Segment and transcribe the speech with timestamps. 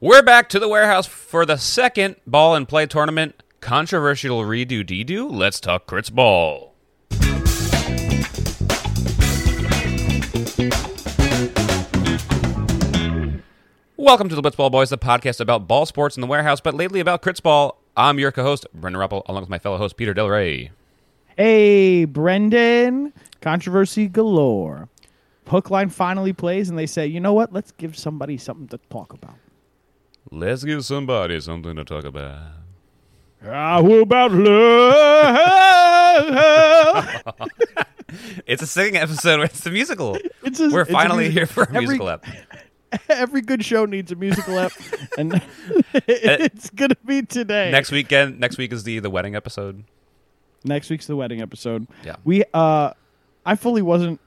[0.00, 3.40] We're back to the warehouse for the second Ball In Play tournament.
[3.60, 5.30] Controversial redo dedo.
[5.30, 6.74] Let's talk crits ball.
[13.96, 16.98] Welcome to the Blitzball Boys, the podcast about ball sports in the warehouse, but lately
[16.98, 17.80] about crits ball.
[17.96, 20.72] I'm your co-host, Brendan Ruppel, along with my fellow host, Peter Del Rey.
[21.36, 23.12] Hey, Brendan.
[23.40, 24.88] Controversy galore.
[25.46, 27.52] Hookline finally plays, and they say, you know what?
[27.52, 29.36] Let's give somebody something to talk about.
[30.34, 32.38] Let's give somebody something to talk about.
[33.42, 35.38] How about love?
[38.46, 39.38] It's a singing episode.
[39.38, 40.16] where It's a musical.
[40.44, 41.38] It's a- We're it's a finally musical.
[41.40, 42.24] here for a Every- musical app.
[43.08, 44.70] Every good show needs a musical app,
[45.18, 45.40] and
[46.06, 47.72] it's gonna be today.
[47.72, 48.38] Next weekend.
[48.38, 49.82] Next week is the the wedding episode.
[50.64, 51.88] next week's the wedding episode.
[52.04, 52.16] Yeah.
[52.24, 52.44] we.
[52.54, 52.92] uh
[53.44, 54.20] I fully wasn't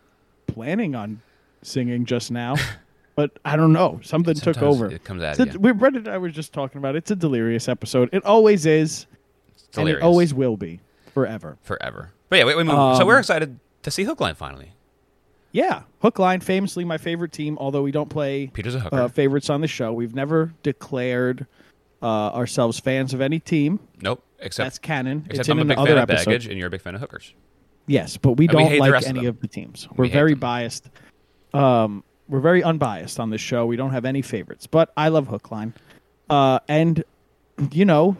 [0.47, 1.21] planning on
[1.61, 2.55] singing just now,
[3.17, 3.99] but I don't know.
[4.03, 4.89] Something took over.
[4.89, 6.99] It comes out It's a- we Brendan and I were just talking about it.
[6.99, 8.07] It's a delirious episode.
[8.13, 9.07] It always is,
[9.67, 10.79] It's and it always will be
[11.13, 11.57] forever.
[11.63, 12.11] forever.
[12.29, 12.75] But yeah, wait, wait, move.
[12.75, 14.71] so Um, we're excited to see Hookline finally.
[15.51, 17.57] Yeah, Hookline, famously my favorite team.
[17.59, 18.95] Although we don't play Peter's a hooker.
[19.01, 21.47] uh, favorites on the show, we've never declared
[22.01, 23.79] uh, ourselves fans of any team.
[24.01, 24.23] nope.
[24.39, 25.23] Except That's canon.
[25.25, 26.25] except it's I'm in a big fan of episode.
[26.25, 27.33] baggage, and you're a big fan of hookers.
[27.87, 29.87] Yes, but we And don't the like of any of, the teams.
[29.95, 30.89] We're hate very biased.
[31.55, 33.65] Um, we're very unbiased on this show.
[33.65, 35.73] We don't have any favorites, but I love Hookline.
[36.29, 37.03] Uh, and
[37.71, 38.17] you know,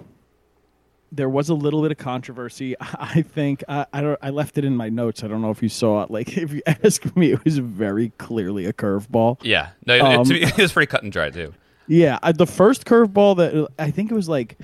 [1.11, 2.75] there was a little bit of controversy.
[2.81, 4.19] I think I, I don't.
[4.22, 5.23] I left it in my notes.
[5.23, 6.11] I don't know if you saw it.
[6.17, 9.38] Like, if you ask me, it was very clearly a curveball.
[9.44, 9.69] Yeah.
[9.85, 11.53] No, it, Um, me, it was pretty cut and dry too.
[11.88, 14.58] Yeah, I, the first curveball that I think it was like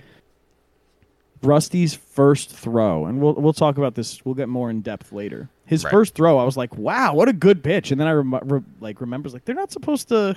[1.41, 4.23] Rusty's first throw, and we'll we'll talk about this.
[4.25, 5.49] We'll get more in depth later.
[5.66, 5.92] His Right.
[5.92, 8.61] first throw, I was like, "Wow, what a good pitch!" And then I rem- re-
[8.81, 10.36] like remembers like they're not supposed to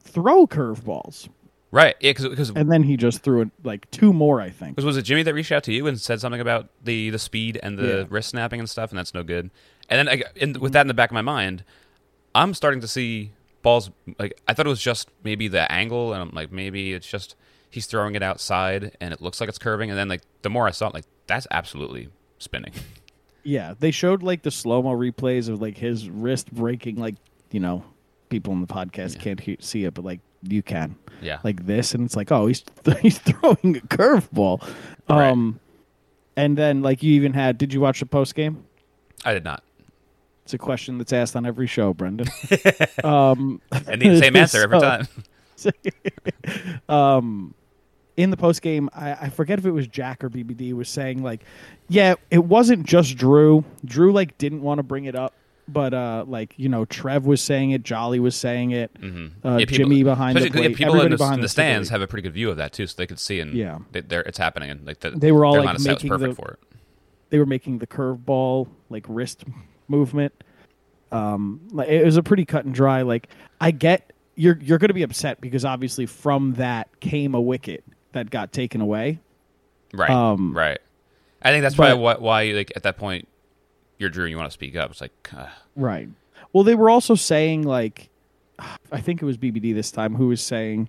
[0.00, 1.28] throw curveballs,
[1.70, 1.96] Right.
[2.00, 2.12] Yeah.
[2.12, 4.40] Because and then he just threw it like two more.
[4.40, 4.76] I think.
[4.80, 7.58] was it Jimmy that reached out to you and said something about the the speed
[7.62, 8.04] and the Yeah.
[8.10, 9.50] wrist snapping and stuff, and that's no good.
[9.88, 11.64] And then I, in, with that in the back of my mind,
[12.34, 13.32] I'm starting to see
[13.62, 13.90] balls.
[14.20, 17.34] Like I thought it was just maybe the angle, and I'm like maybe it's just
[17.70, 19.90] he's throwing it outside and it looks like it's curving.
[19.90, 22.08] And then like the more I saw it, like that's absolutely
[22.38, 22.72] spinning.
[23.44, 26.96] Yeah, they showed like the slow mo replays of like his wrist breaking.
[26.96, 27.16] Like
[27.50, 27.84] you know,
[28.30, 30.96] people in the podcast can't he- see it, but like you can.
[31.22, 31.38] Yeah.
[31.44, 32.64] like this, and it's like, oh, he's
[33.00, 34.60] he's throwing a curveball.
[35.08, 35.30] Right.
[35.30, 35.60] Um,
[36.36, 38.64] and then like you even had, did you watch the post game?
[39.24, 39.62] I did not.
[40.44, 42.26] It's a question that's asked on every show, Brendan.
[43.04, 45.06] um, And the same answer every time.
[48.16, 51.22] In the post game, I, I forget if it was Jack or BBD was saying
[51.22, 51.44] like,
[51.88, 53.64] yeah, it wasn't just Drew.
[53.84, 55.34] Drew like didn't want to bring it up,
[55.66, 59.26] but uh, like you know, Trev was saying it, Jolly was saying it, uh, Mm-hmm.
[59.48, 61.92] Yeah, people- Jimmy behind the especially- yeah, plate, people in the, in the stands area.
[62.00, 63.78] have a pretty good view of that too, so they could see and Yeah.
[63.92, 66.10] they, they're, it's happening and like the, They were all, like, line of sight making
[66.10, 66.58] perfect the- for it.
[67.30, 69.44] they were making the curveball like wrist
[69.88, 70.32] movement.
[71.12, 73.02] Um, like, it was a pretty cut and dry.
[73.02, 73.28] Like
[73.60, 77.84] I get you're you're going to be upset because obviously from that came a wicket
[78.14, 79.20] that got taken away.
[79.92, 80.10] Right.
[80.10, 80.78] Um, right.
[81.42, 83.28] I think that's but- probably why, why like at that point
[83.98, 84.90] you're Drew, you want to speak up.
[84.90, 86.08] It's like uh, Right.
[86.52, 88.08] Well, they were also saying like,
[88.90, 90.88] I think it was BBD this time who was saying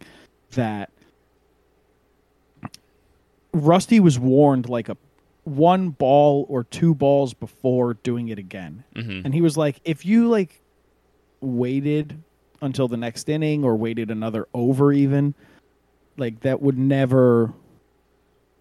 [0.52, 0.90] that
[3.54, 4.98] Rusty was warned like a
[5.44, 9.26] one ball or two balls before doing it again, Mm-hmm.
[9.26, 10.62] and he was like, if you like
[11.42, 12.22] waited
[12.62, 15.36] until the next inning or waited another over, even
[16.18, 17.54] like that would never,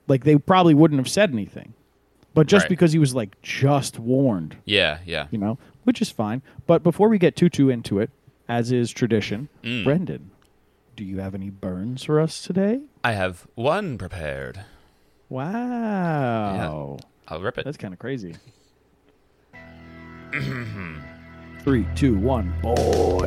[0.09, 1.75] like they probably wouldn't have said anything.
[2.35, 2.71] But just Right.
[2.71, 5.29] because he was like just warned, yeah, yeah.
[5.31, 6.43] you know, which is fine.
[6.67, 8.11] But before we get too too into it,
[8.49, 9.85] as is tradition, Mm.
[9.85, 10.31] Brendan,
[10.97, 12.81] do you have any burns for us today?
[13.05, 14.61] I have one prepared.
[15.29, 16.99] Wow,
[17.29, 17.65] I'll rip it.
[17.65, 18.35] that's kind of crazy.
[21.61, 23.27] Three, two, one, boy.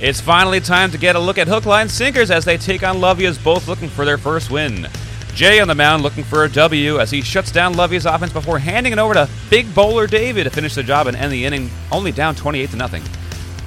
[0.00, 2.96] It's finally time to get a look at hook, line, sinkers as they take on
[2.96, 4.88] Lovia's, both looking for their first win.
[5.34, 8.58] Jay on the mound looking for a W as he shuts down Lovia's offense before
[8.58, 11.70] handing it over to big bowler David to finish the job and end the inning,
[11.90, 13.02] only down 28 to nothing.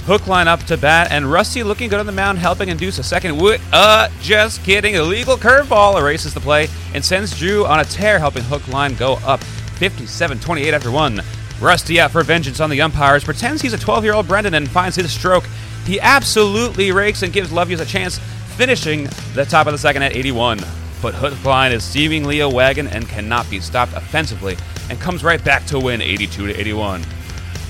[0.05, 3.03] Hook line up to bat, and Rusty looking good on the mound, helping induce a
[3.03, 3.37] second.
[3.37, 4.95] Wo- uh, just kidding.
[4.95, 9.15] Illegal curveball erases the play and sends Drew on a tear, helping Hook line go
[9.25, 11.21] up 57 28 after one.
[11.59, 14.69] Rusty out for vengeance on the umpires, pretends he's a 12 year old Brendan and
[14.69, 15.43] finds his stroke.
[15.87, 18.19] He absolutely rakes and gives Lovius a chance,
[18.57, 20.59] finishing the top of the second at 81.
[21.01, 24.57] But Hookline is seemingly a wagon and cannot be stopped offensively,
[24.89, 27.03] and comes right back to win 82 to 81.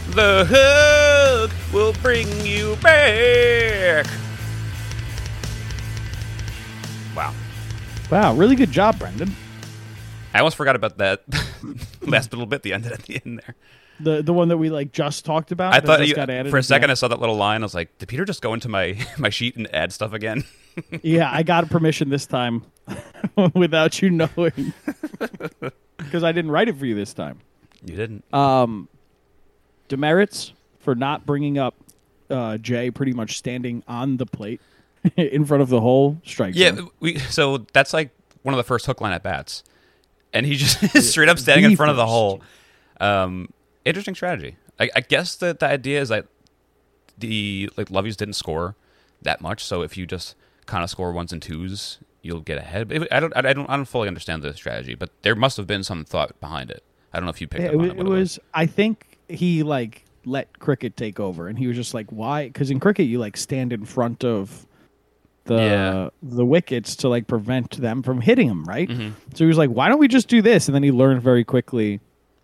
[0.09, 4.07] The hook will bring you back.
[7.15, 7.35] Wow.
[8.09, 9.35] Wow, really good job, Brendan.
[10.33, 11.21] I almost forgot about that
[12.01, 12.63] last little bit.
[12.63, 13.55] The end at the end there.
[13.99, 15.73] The the one that we like just talked about.
[15.73, 17.61] I thought you, got added for a second I saw that little line.
[17.63, 20.43] I was like, did Peter just go into my my sheet and add stuff again?
[21.01, 22.63] yeah, I got permission this time
[23.55, 24.73] without you knowing
[25.97, 27.39] because I didn't write it for you this time.
[27.83, 28.23] you didn't.
[28.33, 28.87] Um,
[29.87, 31.75] demerits for not bringing up
[32.29, 34.61] uh, Jay pretty much standing on the plate
[35.15, 36.89] in front of the whole strike yeah, zone.
[36.99, 37.17] we.
[37.19, 38.11] So that's like
[38.43, 39.63] one of the first hook line at bats,
[40.33, 40.77] and he just
[41.11, 42.11] straight up standing The in front of the first.
[42.11, 42.41] hole.
[42.99, 43.49] Um,
[43.87, 44.57] interesting strategy.
[44.79, 46.27] I, I guess that the idea is that
[47.17, 48.75] the like Loveys didn't score
[49.21, 50.35] that much, so if you just
[50.65, 52.87] kind of score ones and twos, you'll get ahead.
[52.89, 55.65] But I don't, I don't, I don't fully understand the strategy, but there must have
[55.67, 56.83] been some thought behind it.
[57.13, 57.99] I don't know if you picked Yeah, up it, on it.
[57.99, 58.37] it was.
[58.53, 62.69] I think he like let cricket take over, and he was just like, "Why?" Because
[62.69, 64.67] in cricket, you like stand in front of
[65.45, 66.09] the Yeah.
[66.21, 68.89] the wickets to like prevent them from hitting him, right?
[68.89, 69.11] Mm-hmm.
[69.33, 71.45] So he was like, "Why don't we just do this?" And then he learned very
[71.45, 72.01] quickly,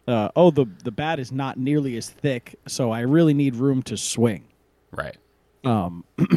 [0.08, 3.84] uh, "Oh, the the bat is not nearly as thick, so I really need room
[3.84, 4.46] to swing."
[4.92, 5.18] right.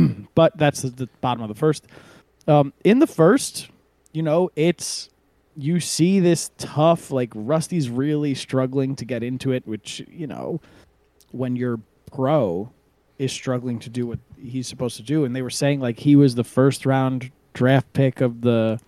[0.34, 1.86] but that's the, the bottom of the first.
[2.46, 3.70] Um, in the first,
[4.12, 5.10] you know, it's
[5.56, 10.60] you see this tough, like Rusty's really struggling to get into it, which you know,
[11.32, 11.80] when your
[12.12, 12.70] pro
[13.18, 16.14] is struggling to do what he's supposed to do, and they were saying like he
[16.14, 18.78] was the first round draft pick of the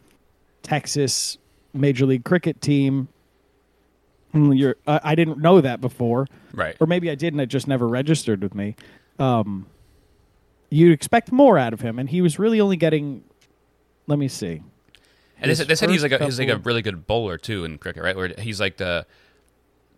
[0.63, 1.39] Texas
[1.73, 3.09] Major League Cricket team.
[4.33, 6.77] Hmm, You're, I, I didn't know that before Right.
[6.81, 7.41] or maybe I didn't.
[7.41, 8.77] it just never registered with me.
[9.19, 9.67] Um,
[10.71, 13.25] you'd expect more out of him, and he was really only getting.
[14.07, 14.63] Let me see.
[15.41, 17.65] And they said, they said he's like a, he's like a really good bowler too
[17.65, 18.17] in cricket, right?
[18.17, 19.07] Where he's like the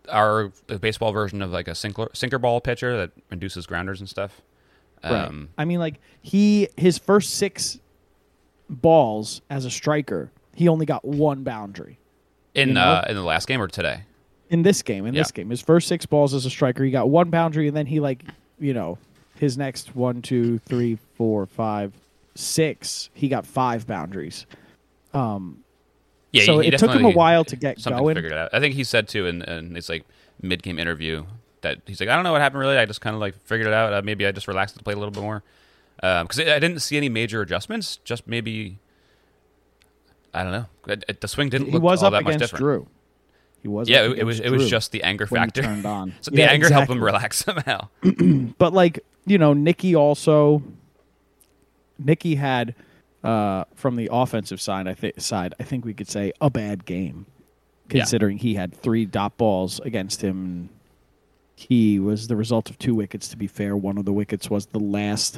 [0.09, 4.07] our the baseball version of like a sinker sinker ball pitcher that induces grounders and
[4.09, 4.41] stuff.
[5.03, 7.79] Um, I mean, like he his first six
[8.69, 11.97] balls as a striker, he only got one boundary.
[12.53, 12.81] in you know?
[12.81, 14.03] uh, in the last game or today.
[14.51, 17.09] In this game, in this game, his first six balls as a striker, he got
[17.09, 18.23] one boundary, and then he like,
[18.59, 18.97] you know,
[19.35, 21.93] his next one, two, three, four, five,
[22.35, 24.45] six, he got five boundaries.
[25.13, 25.63] Um,
[26.31, 28.15] Yeah, so it took him a while to get something going.
[28.15, 28.49] figured out.
[28.53, 30.03] I think he said too in, in his like
[30.41, 31.25] mid game interview
[31.61, 32.77] that he's like, I don't know what happened really.
[32.77, 33.93] I just kind of like figured it out.
[33.93, 35.43] Uh, maybe I just relaxed the plate a little bit more
[35.97, 37.97] because I I didn't see any major adjustments.
[38.03, 38.79] Just maybe
[40.33, 40.65] I don't know.
[40.87, 42.59] It- it- the swing didn't he look was all up that much against different.
[42.61, 42.87] Drew.
[43.61, 43.87] He was.
[43.89, 45.61] Yeah, it, it was it was just the anger factor.
[45.61, 46.13] turned on.
[46.21, 47.87] So the Yeah, anger helped him relax somehow.
[48.57, 50.63] But like you know, Nikki also.
[52.03, 52.73] Nikki had,
[53.23, 56.85] uh, from the offensive side, I think side, I think we could say a bad
[56.85, 57.27] game,
[57.91, 57.99] Yeah.
[58.01, 60.69] considering he had three dot balls against him.
[61.55, 63.27] He was the result of two wickets.
[63.27, 65.37] To be fair, one of the wickets was the last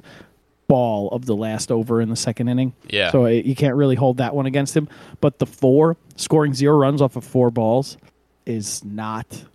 [0.70, 2.72] ball of the last over in the second inning.
[2.90, 3.12] Yeah.
[3.12, 4.88] So uh, you can't really hold that one against him.
[5.20, 7.98] But the four scoring zero runs off of four balls
[8.46, 9.46] is not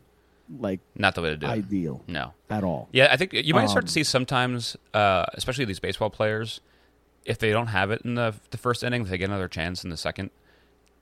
[0.58, 1.50] like Not the way to do it.
[1.50, 2.32] ideal No.
[2.48, 2.88] at all.
[2.92, 6.60] Yeah, I think you might start Um, to see sometimes, uh, especially these baseball players,
[7.26, 9.84] if they don't have it in the the first inning, if they get another chance
[9.84, 10.30] in the second,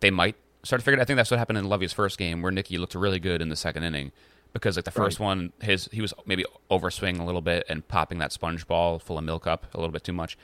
[0.00, 0.34] they might
[0.64, 0.98] start to figure.
[0.98, 1.02] it.
[1.02, 3.48] I think that's what happened in Lovey's first game, where Nicky looked really good in
[3.48, 4.10] the second inning
[4.52, 8.18] because like the first one, his he was maybe overswinging a little bit and popping
[8.18, 10.36] that sponge ball full of milk up a little bit too much.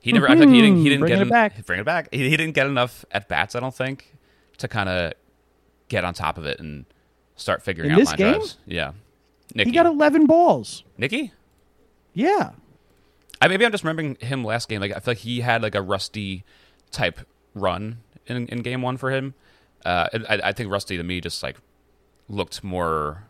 [0.00, 1.66] He never, I think he didn't, he didn't Bringing get it en- back.
[1.66, 2.08] bring it back.
[2.12, 4.14] He, he didn't get enough at bats, I don't think,
[4.58, 5.12] to kind of
[5.88, 6.84] get on top of it and
[7.36, 8.32] start figuring In out this line game?
[8.34, 8.56] drives.
[8.66, 8.92] Yeah,
[9.54, 10.84] Nicky, He got 11 balls.
[10.96, 11.32] Nicky.
[12.14, 12.50] Yeah.
[13.40, 14.80] I maybe I'm just remembering him last game.
[14.80, 16.44] Like I feel like he had like a rusty
[16.90, 17.20] type
[17.54, 19.34] run in in game one for him.
[19.84, 21.56] Uh, I, I think Rusty to me just like
[22.28, 23.24] looked more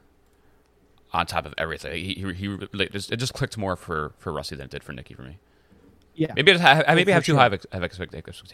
[1.12, 1.92] on top of everything.
[2.02, 4.82] He he, he like, just, it just clicked more for for Rusty than it did
[4.82, 5.38] for Nicky for me.
[6.14, 6.32] Yeah.
[6.34, 7.38] Maybe I maybe I have too sure.
[7.38, 8.50] high of of expect- expectations.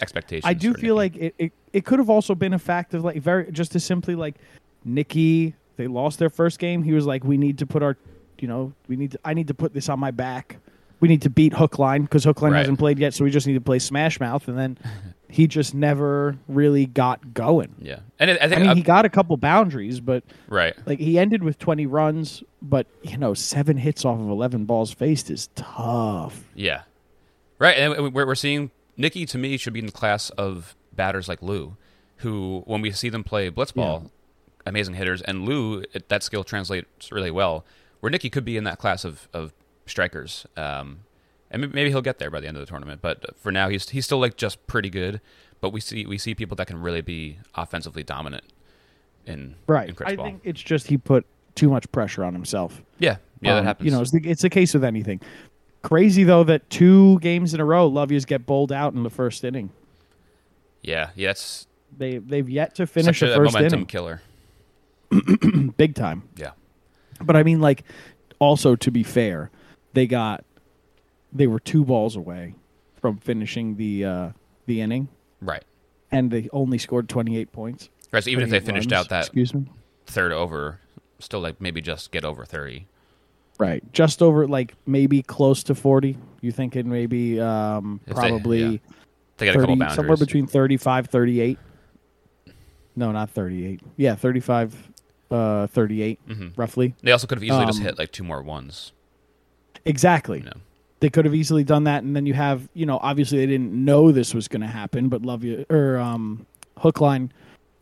[0.00, 0.44] Expectations.
[0.46, 1.18] I do feel Nicky.
[1.20, 3.84] like it, it, it could have also been a fact of like very just as
[3.84, 4.36] simply like
[4.84, 6.82] Nikki, they lost their first game.
[6.82, 7.96] He was like, we need to put our,
[8.38, 10.58] you know, we need to, I need to put this on my back.
[11.00, 12.58] We need to beat Hookline because Hookline Right.
[12.60, 14.48] hasn't played yet, so we just need to play Smash Mouth.
[14.48, 14.78] And then
[15.28, 17.74] he just never really got going.
[17.80, 20.74] yeah, and it, I I think mean, uh, he got a couple boundaries, but right.
[20.86, 24.90] like he ended with 20 runs, but you know, seven hits off of 11 balls
[24.92, 26.42] faced is tough.
[26.56, 26.82] Yeah,
[27.60, 27.76] right.
[27.78, 31.40] And we're we're seeing Nicky to me should be in the class of batters like
[31.40, 31.76] Lou,
[32.18, 34.10] who when we see them play blitzball,
[34.66, 37.64] amazing hitters, and Lou it, that skill translates really well.
[38.00, 39.52] Where Nikki could be in that class of of
[39.86, 41.00] strikers, um,
[41.50, 43.00] and maybe he'll get there by the end of the tournament.
[43.00, 45.20] But for now, he's he's still like just pretty good.
[45.60, 48.44] But we see we see people that can really be offensively dominant
[49.26, 49.88] in Right.
[49.88, 50.26] in I ball.
[50.26, 51.26] think it's just he put
[51.56, 52.82] too much pressure on himself.
[53.00, 53.84] yeah, yeah, that Um, happens.
[53.86, 55.20] You know, it's the, it's a case with anything.
[55.82, 59.44] Crazy though that two games in a row, Lovey's get bowled out in the first
[59.44, 59.70] inning.
[60.82, 61.66] Yeah, yes.
[61.96, 64.22] They they've yet to finish a first momentum inning, killer.
[65.76, 66.28] big time.
[66.36, 66.50] Yeah,
[67.20, 67.84] But I mean, like,
[68.38, 69.50] also to be fair,
[69.94, 70.44] they got
[71.32, 72.54] they were two balls away
[73.00, 74.28] from finishing the uh,
[74.66, 75.08] the inning,
[75.40, 75.62] right.
[76.10, 77.88] and they only scored twenty eight points.
[78.10, 78.22] Right.
[78.22, 79.70] So even if they finished runs, out that excuse me,
[80.06, 80.80] third over,
[81.18, 82.86] still like maybe just get over thirty.
[83.58, 86.16] Right, just over like maybe close to forty.
[86.40, 88.78] You thinking maybe um, If they- probably yeah.
[89.38, 89.94] They got a couple 30 boundaries.
[89.96, 91.58] somewhere between 35, 38.
[92.96, 93.80] No, not thirty eight.
[93.96, 94.74] Yeah, thirty five,
[95.30, 96.52] uh, thirty eight, Mhm.
[96.56, 96.94] roughly.
[97.02, 98.92] They also could have easily just Um, hit like two more ones.
[99.84, 100.44] Exactly.
[101.00, 103.72] They could have easily done that and then you have you know obviously they didn't
[103.72, 106.44] know this was going to happen but love you or um
[106.78, 107.30] hookline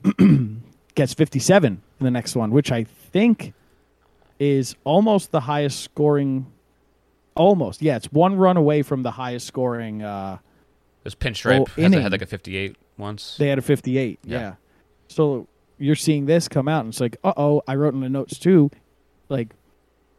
[0.94, 3.54] gets 57 in the next one which i think
[4.38, 6.46] is almost the highest scoring
[7.34, 11.82] almost yeah it's one run away from the highest scoring uh it was pinstripe Oh,
[12.00, 13.36] had like a fifty-eight once.
[13.38, 14.38] they had a 58 Yeah.
[14.40, 14.54] yeah,
[15.08, 15.46] so
[15.78, 18.70] you're seeing this come out and it's like uh-oh i wrote in the notes too
[19.28, 19.54] like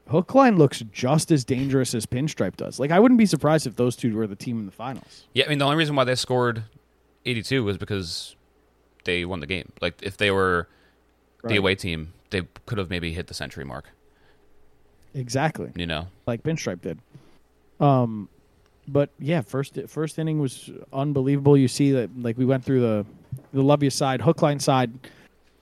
[0.09, 3.95] hookline looks just as dangerous as pinstripe does like i wouldn't be surprised if those
[3.95, 6.15] two were the team in the finals Yeah, I mean the only reason why they
[6.15, 6.63] scored
[7.25, 8.35] eighty-two was because
[9.03, 9.71] they won the game.
[9.81, 10.67] Like if they were
[11.43, 13.89] the away team, they could have maybe hit the century mark.
[15.13, 16.07] Exactly, You know.
[16.25, 16.99] like Pinstripe did.
[17.79, 18.29] Um,
[18.87, 21.57] but yeah, first first inning was unbelievable.
[21.57, 23.05] You see that like we went through the
[23.53, 24.91] the Lovia side, hook line side.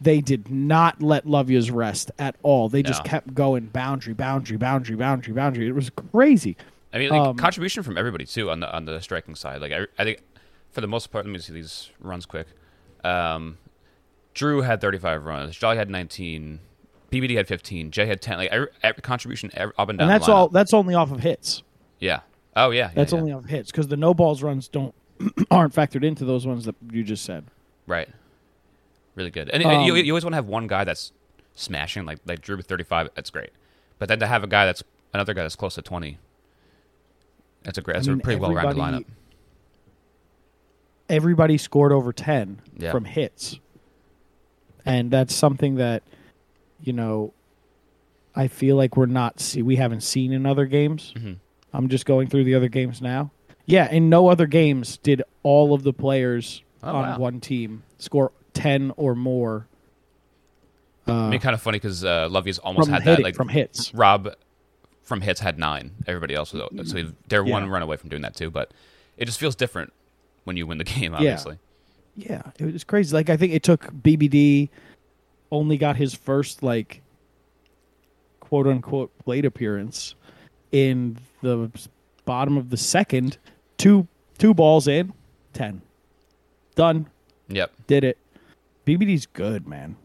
[0.02, 2.68] They did not let Lovia's rest at all.
[2.70, 5.68] They just kept going boundary, boundary, boundary, boundary, boundary.
[5.68, 6.58] It was crazy.
[6.94, 9.62] I mean, like, Um, contribution from everybody too on the on the striking side.
[9.62, 10.20] Like I, I think
[10.72, 12.48] for the most part, let me see these runs quick.
[13.04, 13.58] Um,
[14.34, 15.56] Drew had 35 runs.
[15.56, 16.60] Jolly had 19.
[17.22, 17.92] BBD had 15.
[17.92, 18.38] Jay had 10.
[18.38, 20.10] Like every, every contribution every, up and down.
[20.10, 20.50] And that's all.
[20.50, 21.64] That's only off of hits.
[22.00, 22.22] Yeah.
[22.56, 22.88] Oh yeah.
[22.88, 23.20] yeah, That's yeah.
[23.20, 24.94] only off of hits because the no balls runs don't
[25.52, 27.46] aren't factored into those ones that you just said.
[27.88, 28.10] right.
[29.16, 29.50] Really good.
[29.50, 31.14] And, and you, Um, you always want to have one guy that's
[31.54, 33.12] smashing, like like Drew with 35.
[33.16, 33.52] That's great.
[33.98, 36.18] But then to have a guy that's another guy that's close to 20.
[37.64, 37.94] That's a great.
[37.94, 39.06] That's mean, a pretty well rounded lineup.
[41.10, 42.92] everybody- scored over ten Yeah.
[42.92, 43.60] from hits,
[44.86, 46.04] and that's something that
[46.86, 47.34] you know
[48.36, 51.14] I feel like we're not see we haven't seen in other games.
[51.18, 51.38] Mhm.
[51.74, 53.32] I'm just going through the other games now.
[53.66, 57.18] Yeah, in no other games did all of the players Oh, on wow.
[57.18, 59.68] one team score ten or more
[61.08, 63.24] I mean, kind of funny because uh, Lovey's almost had hitting, that.
[63.24, 63.94] Like from hits.
[63.94, 64.34] Rob
[65.04, 65.92] from hits had nine.
[66.08, 67.52] Everybody else was so they're Yeah.
[67.54, 68.50] one run away from doing that too.
[68.50, 68.72] But
[69.18, 69.94] it just feels different
[70.46, 71.14] when you win the game.
[71.14, 71.58] Obviously,
[72.16, 73.16] Yeah, it was crazy.
[73.16, 74.70] Like I think it took BBD
[75.56, 77.02] only got his first like
[78.40, 80.16] quote unquote plate appearance
[80.72, 81.70] in the
[82.26, 83.38] bottom of the second.
[83.78, 84.08] Two
[84.38, 85.14] two balls in,
[85.54, 85.82] ten.
[86.76, 87.08] Done.
[87.48, 88.18] yep, Did it.
[88.86, 89.96] BBD's good, man.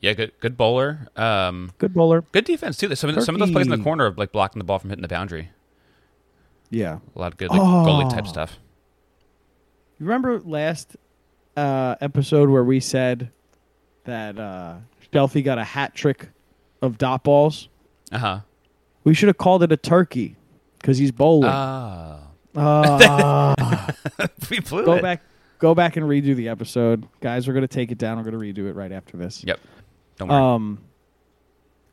[0.00, 1.08] yeah, good, good bowler.
[1.16, 2.20] Um, Good bowler.
[2.32, 2.94] good defense too.
[2.94, 4.90] Some of, some of those plays in the corner, of, like blocking the ball from
[4.90, 5.48] hitting the boundary.
[6.70, 6.98] Yeah.
[7.16, 8.28] A lot of good like goalie type Oh.
[8.28, 8.58] stuff.
[9.98, 10.96] You remember last
[11.56, 13.30] uh, episode where we said
[14.04, 14.76] that uh,
[15.12, 16.28] Shelfie got a hat trick
[16.82, 17.68] of dot balls?
[18.12, 18.40] Uh huh.
[19.04, 20.36] We should have called it a turkey
[20.80, 21.50] because he's bowling.
[21.52, 22.20] Ah,
[22.56, 23.86] Ah.
[24.50, 25.02] we blew go it.
[25.02, 25.22] back,
[25.58, 27.46] go back and redo the episode, guys.
[27.48, 28.16] We're gonna take it down.
[28.18, 29.42] We're gonna redo it right after this.
[29.44, 29.60] Yep.
[30.18, 30.40] Don't worry.
[30.54, 30.78] Um,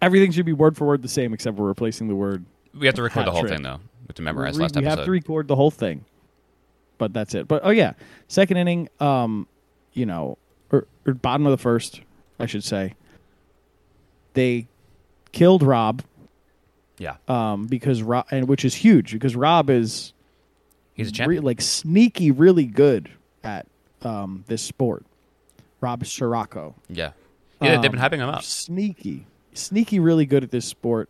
[0.02, 2.46] everything should be word for word the same, except we're replacing the word.
[2.78, 3.54] we have to record the whole trick.
[3.54, 3.78] thing though.
[4.02, 4.98] We have to memorize we last we episode.
[5.00, 6.06] have to record the whole thing,
[6.98, 7.48] but that's it.
[7.48, 7.94] But oh yeah,
[8.28, 8.88] second inning.
[9.00, 9.48] Um,
[9.94, 10.38] you know,
[10.72, 12.02] or, or bottom of the first,
[12.40, 12.94] I should say.
[14.34, 14.68] They
[15.32, 16.04] killed Rob.
[16.98, 20.14] yeah, Um, because Rob, and which is huge because Rob is
[20.94, 23.10] he's a re- like sneaky, really good
[23.44, 23.66] at
[24.04, 25.06] um, this sport.
[25.82, 27.12] Rob Sirocco, yeah,
[27.60, 27.82] yeah.
[27.82, 28.44] they've been um, hyping him up.
[28.44, 31.10] sneaky, sneaky, really good at this sport.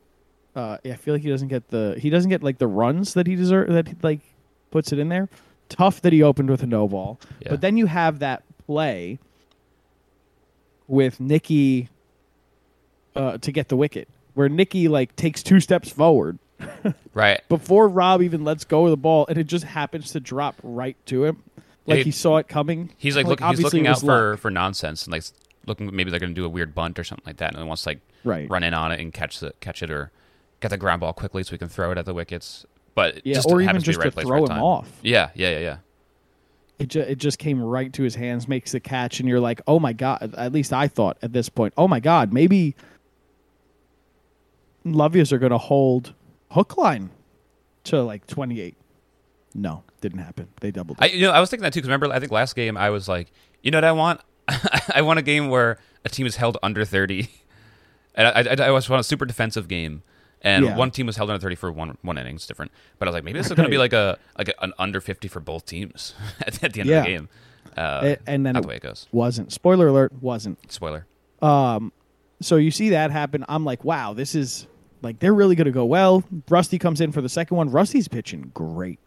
[0.56, 3.28] Uh, I feel like he doesn't get the he doesn't get like the runs that
[3.28, 4.22] he deserve that he, like
[4.72, 5.28] puts it in there.
[5.70, 7.50] Tough that he opened with a no ball, Yeah.
[7.52, 9.20] but then you have that play
[10.92, 11.88] with Nikki
[13.16, 16.38] uh, to get the wicket, where Nikki like takes two steps forward
[17.14, 17.42] Right.
[17.50, 20.98] before Rob even lets go of the ball, and it just happens to drop right
[21.08, 21.44] to him,
[21.88, 22.92] like he- he, saw it coming.
[22.98, 23.48] He's like, looking.
[23.48, 24.40] He's looking out for luck.
[24.40, 25.24] for nonsense and like
[25.66, 25.96] looking.
[25.96, 27.84] Maybe they're going to do a weird bunt or something like that, and then wants
[27.84, 28.48] to like Right.
[28.52, 30.12] run in on it and catch the catch it or
[30.60, 32.66] get the ground ball quickly so we can throw it at the wickets.
[32.94, 34.62] But Yeah, just or even just to, right to place, throw right him time.
[34.62, 34.92] off.
[35.02, 35.78] Yeah, yeah, yeah, yeah.
[36.82, 39.62] It ju- it just came right to his hands, makes the catch, and you're like,
[39.68, 40.34] oh my god.
[40.36, 42.76] At least I thought at this point, oh my god, maybe
[44.84, 46.16] Lovias are going to hold
[46.50, 47.12] hook line
[47.84, 48.76] to like 28.
[49.54, 50.48] No, didn't happen.
[50.60, 50.98] They doubled.
[51.00, 52.90] I you know I was thinking that too because remember I think last game I
[52.90, 54.22] was like you know what I want
[54.94, 57.30] I want a game where a team is held under thirty
[58.16, 60.02] and I I, I always want a super defensive game
[60.44, 60.76] and Yeah.
[60.76, 63.14] one team was held under thirty for one one inning it's different but I was
[63.16, 65.40] like maybe this is going to be like a like a, an under fifty for
[65.40, 66.98] both teams at, at the end Yeah.
[67.00, 67.30] of the game
[67.78, 69.52] uh, A- and then it the way it goes wasn't.
[69.54, 70.60] Spoiler alert, wasn't.
[70.72, 71.06] spoiler
[71.42, 71.94] Um,
[72.42, 73.46] so you see that happen.
[73.48, 74.68] I'm like, wow, this is
[75.02, 76.24] like they're really going to go well.
[76.50, 77.70] Rusty comes in for the second one.
[77.72, 79.00] Rusty's pitching great.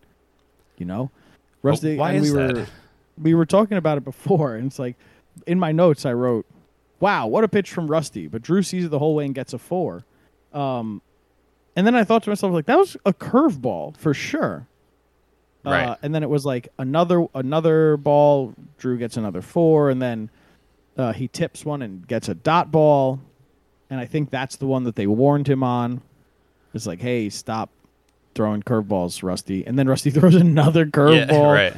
[0.79, 1.11] You know,
[1.63, 1.97] Rusty.
[1.97, 2.69] why and we is were that?
[3.19, 4.97] we were talking about it before, and it's like
[5.47, 6.47] in my notes I wrote,
[7.01, 9.53] "Wow, what a pitch from Rusty!" But Drew sees it the whole way and gets
[9.53, 10.05] a four.
[10.53, 11.03] Um,
[11.77, 14.67] and then I thought to myself, like that was a curveball for sure.
[15.67, 15.99] Uh, Right.
[16.03, 18.55] and then it was like another another ball.
[18.79, 20.29] Drew gets another four, and then
[20.99, 23.21] uh, he tips one and gets a dot ball.
[23.91, 26.03] And I think that's the one that they warned him on.
[26.75, 27.71] It's like, hey, stop
[28.35, 29.65] throwing curveballs, Rusty.
[29.67, 31.75] And then Rusty throws another curveball, yeah right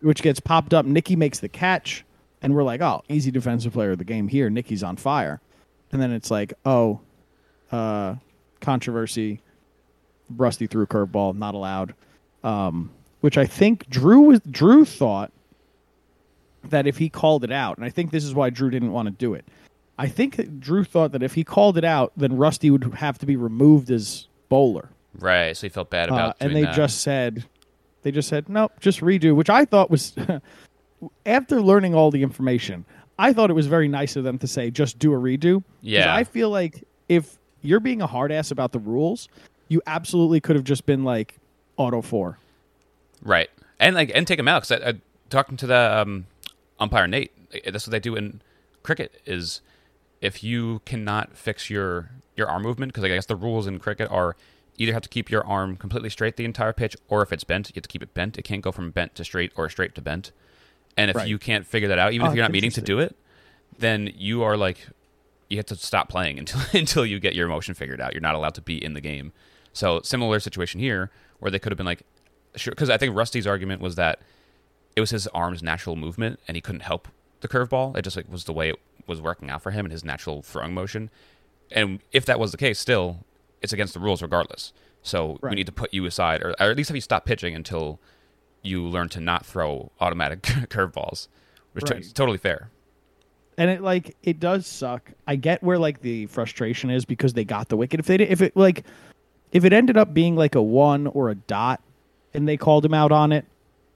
[0.00, 0.86] which gets popped up.
[0.86, 2.04] Nicky makes the catch,
[2.40, 4.48] and we're like, oh, easy defensive player of the game here.
[4.48, 5.40] Nicky's on fire.
[5.90, 7.00] And then it's like, oh,
[7.72, 8.14] uh,
[8.60, 9.40] controversy.
[10.36, 11.94] Rusty threw a curveball, not allowed.
[12.44, 15.32] Um, which I think Drew was Drew thought
[16.64, 19.06] that if he called it out, and I think this is why Drew didn't want
[19.06, 19.44] to do it.
[19.98, 23.26] I think Drew thought that if he called it out, then Rusty would have to
[23.26, 24.90] be removed as bowler.
[25.18, 26.74] right so he felt bad Uh, about and they that.
[26.76, 27.44] just said,
[28.02, 30.14] they just said, nope, just redo, which I thought was,
[31.26, 32.84] after learning all the information,
[33.18, 35.64] I thought it was very nice of them to say, just do a redo.
[35.80, 36.14] Yeah.
[36.14, 39.28] I feel like if you're being a hard ass about the rules,
[39.68, 41.36] you absolutely could have just been like
[41.76, 42.38] auto four.
[43.22, 43.50] Right,
[43.80, 44.94] and like and take him out because I, I
[45.30, 46.26] talking to the um,
[46.78, 47.32] umpire Nate.
[47.52, 48.40] eh, That's what they do in
[48.82, 49.20] cricket.
[49.26, 49.60] Is
[50.20, 54.08] if you cannot fix your your arm movement because I guess the rules in cricket
[54.10, 54.36] are
[54.76, 57.68] either have to keep your arm completely straight the entire pitch, or if it's bent,
[57.68, 58.38] you have to keep it bent.
[58.38, 60.30] It can't go from bent to straight or straight to bent.
[60.96, 61.26] And if Right.
[61.28, 63.16] you can't figure that out, even Oh, if you're not meaning to do it,
[63.78, 64.86] then you are like
[65.48, 68.12] you have to stop playing until until you get your emotion figured out.
[68.12, 69.32] You're not allowed to be in the game.
[69.72, 72.02] So similar situation here, where they could have been like,
[72.56, 74.20] sure, because I think Rusty's argument was that
[74.96, 77.08] it was his arm's natural movement, and he couldn't help
[77.40, 77.96] the curveball.
[77.96, 80.42] It just like was the way it was working out for him and his natural
[80.42, 81.10] throwing motion.
[81.70, 83.24] And if that was the case, still,
[83.62, 84.72] it's against the rules regardless.
[85.02, 87.54] So we need to put you aside, or, or at least have you stop pitching
[87.54, 88.00] until
[88.62, 91.28] you learn to not throw automatic curveballs,
[91.72, 92.00] which Right.
[92.00, 92.70] is totally fair.
[93.58, 95.10] And it like it does suck.
[95.26, 98.00] I get where like the frustration is because they got the wicket.
[98.00, 98.84] If they did, if it like
[99.52, 101.82] if it ended up being like a one or a dot,
[102.32, 103.44] and they called him out on it,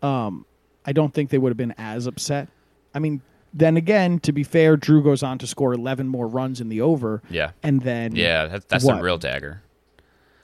[0.03, 0.45] um,
[0.85, 2.49] I don't think they would have been as upset.
[2.95, 3.23] I mean,
[3.55, 6.81] then again, to be fair, Drew goes on to score eleven more runs in the
[6.81, 9.03] over, Yeah, and then yeah, that's, that's the What?
[9.03, 9.63] real dagger.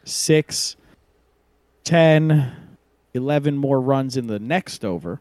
[0.04, 0.76] six,
[1.84, 2.52] ten,
[3.14, 5.20] eleven more runs in the next over.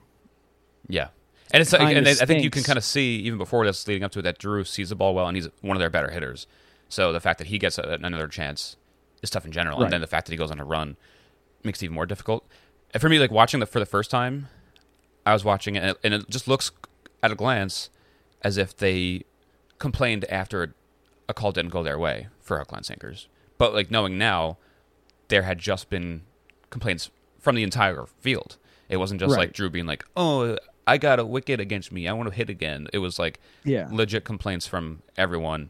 [0.87, 1.07] Yeah.
[1.51, 4.03] And it's like, and I think you can kind of see even before this leading
[4.03, 6.09] up to it that Drew sees the ball well and he's one of their better
[6.11, 6.45] hitters.
[6.89, 8.75] So the fact that he gets a, another chance
[9.21, 9.85] is tough in general, Right.
[9.85, 10.97] and then the fact that he goes on a run
[11.63, 12.45] makes it even more difficult.
[12.93, 14.47] And for me, like watching the for the first time,
[15.25, 16.71] I was watching it and it, and it just looks
[17.23, 17.89] at a glance
[18.41, 19.23] as if they
[19.79, 20.73] complained after
[21.29, 23.27] a call didn't go their way for hook line sinkers.
[23.57, 24.57] But like knowing now,
[25.29, 26.21] there had just been
[26.69, 28.57] complaints from the entire field.
[28.89, 29.39] It wasn't just Right.
[29.47, 30.57] like Drew being like, "Oh,
[30.87, 32.07] I got a wicket against me.
[32.07, 33.87] I want to hit again." It was like Yeah.
[33.91, 35.69] legit complaints from everyone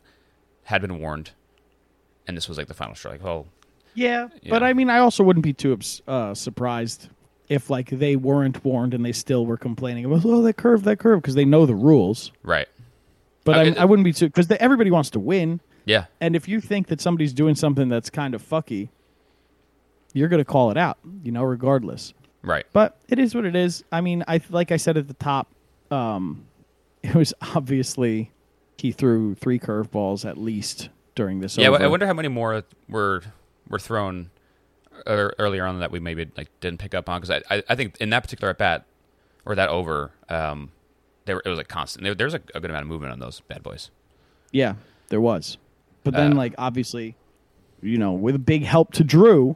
[0.65, 1.31] had been warned,
[2.27, 3.11] and this was like the final straw.
[3.11, 3.47] Like, oh,
[3.95, 4.49] Yeah, Yeah.
[4.51, 5.77] but I mean, I also wouldn't be too
[6.07, 7.09] uh, surprised
[7.49, 10.99] if like they weren't warned and they still were complaining about oh that curve, that
[10.99, 12.31] curve, because they know the rules.
[12.43, 12.67] right,
[13.43, 16.61] But I I wouldn't be too because everybody wants to win, yeah, and if you
[16.61, 18.89] think that somebody's doing something that's kind of fucky,
[20.13, 22.13] you're gonna call it out, you know, regardless.
[22.47, 23.83] Right, But it is what it is.
[23.91, 25.47] I mean, I like I said at the top,
[25.91, 26.45] um,
[27.03, 28.31] it was obviously
[28.77, 31.57] he threw three curveballs at least during this.
[31.57, 31.67] yeah.
[31.69, 31.83] over.
[31.83, 33.21] I wonder how many more were
[33.69, 34.29] were thrown
[35.07, 37.75] ear- earlier on that we maybe like didn't pick up on because I, I I
[37.75, 38.85] think in that particular at bat
[39.45, 40.71] or that over, um,
[41.25, 42.03] there were, it was like constant.
[42.03, 43.91] There, there's a, a good amount of movement on those bad boys.
[44.51, 44.75] Yeah,
[45.09, 45.57] there was.
[46.03, 47.15] But then, Uh, like, obviously,
[47.81, 49.55] you know, with a big help to Drew,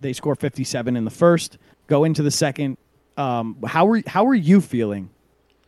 [0.00, 2.76] they score 57 in the first, go into the second.
[3.16, 5.10] Um, how are how are you feeling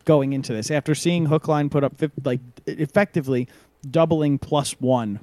[0.05, 3.49] going into this after seeing Hookline put up 50, like effectively
[3.89, 5.21] doubling plus one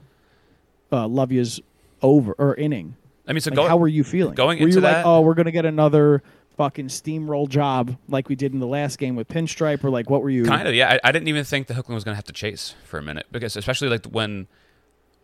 [0.91, 1.59] uh, Lovia's
[2.01, 2.95] over or inning?
[3.27, 4.35] I mean, so Like, go, how were you feeling?
[4.35, 6.23] going into were into you that- like, oh, we're gonna get another
[6.57, 10.21] fucking steamroll job like we did in the last game with Pinstripe, or like what
[10.21, 10.45] were you?
[10.45, 10.93] Kind of, yeah.
[11.03, 13.01] I, I didn't even think the Hookline was going to have to chase for a
[13.01, 14.47] minute because, especially like when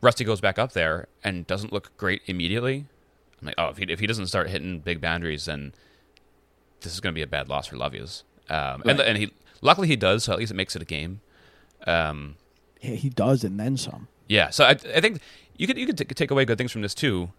[0.01, 2.88] Rusty goes back up there and doesn't look great immediately,
[3.41, 5.73] I'm like, oh, if he if he doesn't start hitting big boundaries, then
[6.82, 8.23] this is going to be a bad loss for Lavias.
[8.49, 9.08] Um, and Right.
[9.08, 11.21] and he luckily he does, so at least it makes it a game.
[11.88, 12.36] Um,
[12.82, 14.08] Yeah, he does, and then some.
[14.28, 15.21] yeah, so I, I think
[15.58, 17.32] you could you could t- take away good things from this too,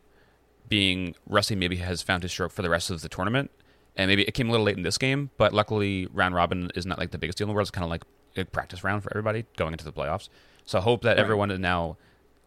[0.69, 3.51] being Rusty maybe has found his stroke for the rest of the tournament,
[3.97, 6.87] and maybe it came a little late in this game, but luckily round robin is
[6.87, 7.65] not like the biggest deal in the world.
[7.65, 8.03] It's kind of like
[8.37, 10.29] a practice round for everybody going into the playoffs.
[10.65, 11.19] So I hope that Right.
[11.19, 11.97] everyone now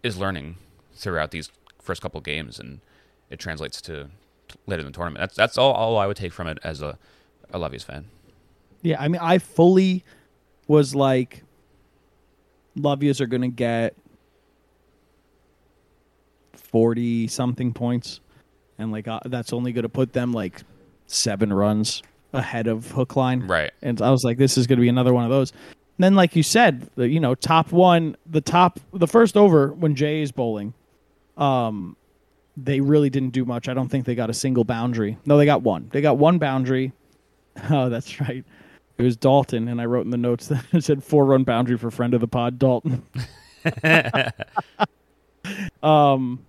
[0.03, 0.55] is learning
[0.95, 2.79] throughout these first couple games, and
[3.29, 4.09] it translates to
[4.67, 5.19] later in the tournament.
[5.19, 6.97] That's that's all, all I would take from it as a
[7.51, 8.05] a Levies fan.
[8.81, 10.03] Yeah, I mean, I fully
[10.67, 11.43] was like,
[12.77, 13.95] Lovias are going to get
[16.55, 18.19] 40 something points.
[18.77, 20.61] And like, uh, that's only going to put them like
[21.07, 22.01] seven runs
[22.33, 23.47] ahead of Hookline.
[23.47, 23.71] Right.
[23.81, 25.51] And I was like, this is going to be another one of those.
[25.51, 29.71] And then, like you said, the, you know, top one, the top, the first over
[29.73, 30.73] when Jay is bowling,
[31.37, 31.95] um,
[32.55, 33.67] they really didn't do much.
[33.67, 35.17] I don't think they got a single boundary.
[35.25, 35.89] No, they got one.
[35.91, 36.93] They got one boundary.
[37.69, 38.43] Oh, that's right.
[38.97, 41.77] It was Dalton, and I wrote in the notes that it said four run boundary
[41.77, 43.03] for friend of the pod, Dalton.
[45.83, 46.43] um,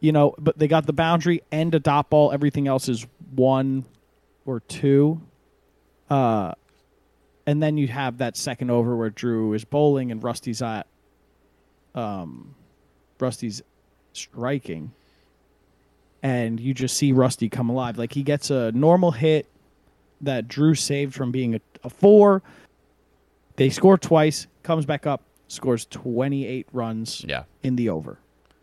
[0.00, 2.32] you know, but they got the boundary and a dot ball.
[2.32, 3.84] Everything else is one
[4.46, 5.20] or two.
[6.08, 6.54] Uh,
[7.46, 10.86] and then you have that second over where Drew is bowling and Rusty's at,
[11.94, 12.54] um,
[13.20, 13.62] Rusty's
[14.12, 14.92] striking,
[16.24, 17.98] and you just see Rusty come alive.
[17.98, 19.46] Like he gets a normal hit
[20.22, 22.42] that Drew saved from being a, a four.
[23.56, 27.44] They score twice, comes back up, scores 28 runs Yeah.
[27.62, 28.18] in the over.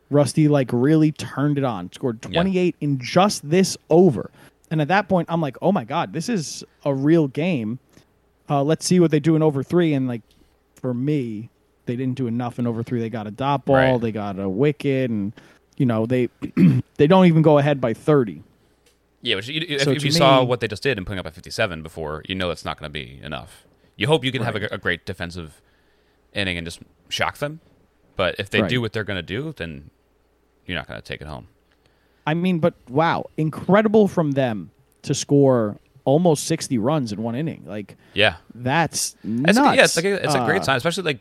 [0.10, 4.32] Rusty like really turned it on, scored 28 in just this over.
[4.70, 7.80] And at that point, I'm like, oh my God, this is a real game.
[8.50, 9.94] Uh, let's see what they do in over three.
[9.94, 10.22] And like
[10.76, 11.50] for me,
[11.86, 13.00] they didn't do enough in over three.
[13.00, 14.02] They got a dot ball, Right.
[14.02, 15.32] they got a wicket, and
[15.82, 16.30] you know they
[17.00, 18.44] they don't even go ahead by 30.
[19.24, 21.20] Yeah, which you, if, So if to you saw what they just did in putting
[21.20, 23.66] up a 57 before, you know it's not going to be enough.
[23.96, 25.62] You hope you can have a, a great defensive
[26.34, 27.60] inning and just shock them,
[28.16, 28.70] but if they Right.
[28.70, 29.90] do what they're going to do, then
[30.66, 31.48] you're not going to take it home.
[32.26, 34.72] I mean, but wow, incredible from them
[35.04, 37.64] to score almost 60 runs in one inning.
[37.66, 39.76] Like Yeah, that's It's, nuts.
[39.78, 41.20] yeah, it's like a, it's a great Uh, sign, especially like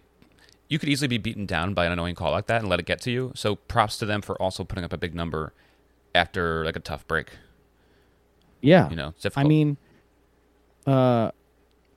[0.70, 2.86] you could easily be beaten down by an annoying call like that and let it
[2.86, 3.32] get to you.
[3.34, 5.52] So props to them for also putting up a big number
[6.14, 7.32] after like a tough break.
[8.62, 9.78] Yeah, You know, I mean,
[10.86, 11.30] uh,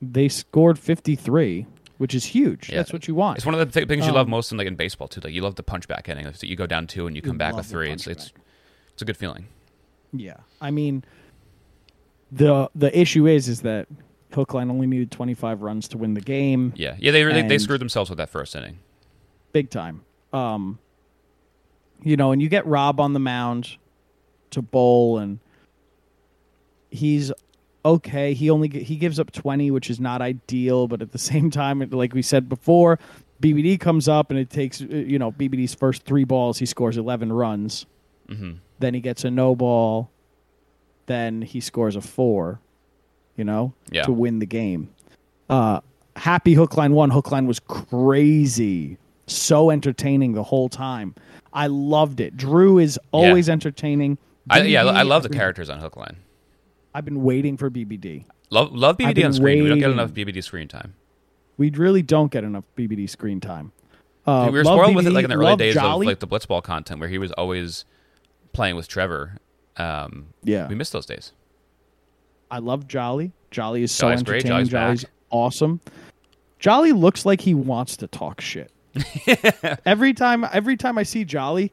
[0.01, 1.65] they scored 53,
[1.97, 2.69] which is huge.
[2.69, 2.77] Yeah.
[2.77, 3.37] That's what you want.
[3.37, 5.21] it's one of the th- things you love um, most in like in baseball too.
[5.21, 6.25] Like you love the punchback inning.
[6.25, 7.91] Like, so you go down two and you come back with three.
[7.91, 8.31] It's it's
[8.93, 9.47] it's a good feeling.
[10.13, 11.03] Yeah, I mean,
[12.31, 13.87] the the issue is is that
[14.33, 17.11] Hookline only needed 25 runs to win the game, Yeah, yeah.
[17.11, 18.79] They really they screwed themselves with that first inning.
[19.51, 20.03] big time.
[20.31, 20.79] Um,
[22.03, 23.77] you know, and you get Rob on the mound
[24.51, 25.39] to bowl, and
[26.89, 27.31] he's
[27.85, 28.33] okay.
[28.33, 31.79] He only he gives up 20, which is not ideal, but at the same time,
[31.91, 32.99] like we said before,
[33.41, 36.97] BBD comes up and it takes uh, you know BBD's first three balls, he scores
[36.97, 37.85] 11 runs.
[38.27, 40.09] hmm Then he gets a no ball.
[41.05, 42.61] Then he scores a four,
[43.35, 44.03] you know, Yeah.
[44.03, 44.89] to win the game.
[45.49, 45.81] Uh,
[46.15, 47.09] happy Hookline one.
[47.09, 51.15] Hookline was crazy, so entertaining the whole time.
[51.51, 52.35] I loved it.
[52.35, 54.17] Drew is always entertaining.
[54.49, 56.17] I, yeah, I, BBD, love the characters on Hookline.
[56.93, 58.25] I've been waiting for BBD.
[58.49, 59.63] Love love BBD on screen.
[59.63, 60.93] We don't get enough BBD screen time.
[61.57, 63.71] We really don't get enough BBD screen time.
[64.25, 66.05] Uh, we were spoiled with it like in the early days Jolly.
[66.05, 67.85] of like the blitzball content where he was always
[68.53, 69.37] playing with Trevor.
[69.77, 71.31] Um, yeah, we missed those days.
[72.53, 73.31] I love Jolly.
[73.49, 74.45] Jolly is so Jolly's great.
[74.45, 74.67] entertaining.
[74.67, 75.11] Jolly's Jolly's back.
[75.31, 75.81] awesome.
[76.59, 78.71] Jolly looks like he wants to talk shit.
[79.87, 81.71] every time every time I see Jolly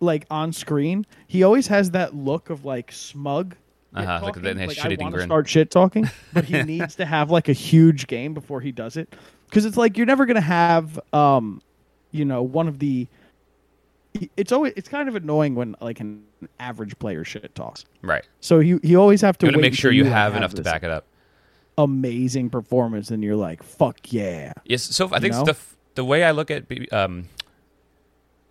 [0.00, 3.56] like on screen, he always has that look of like smug.
[3.94, 5.28] Uh-huh, like that like, shit-eating wanna grin.
[5.28, 8.96] start shit talking, but he needs to have like a huge game before he does
[8.96, 9.14] it.
[9.50, 11.60] Because it's like you're never gonna have um,
[12.10, 13.06] you know, one of the
[14.36, 16.24] it's always it's kind of annoying when like an
[16.60, 17.84] average player shit talks.
[18.02, 18.26] Right.
[18.40, 20.36] So you you always have to You got to wait make sure you like, have
[20.36, 21.06] enough to back it up.
[21.78, 24.82] Amazing performance, and you're like, "Fuck yeah!" Yes.
[24.82, 25.44] So I think know?
[25.44, 25.56] the
[25.94, 27.28] the way I look at um,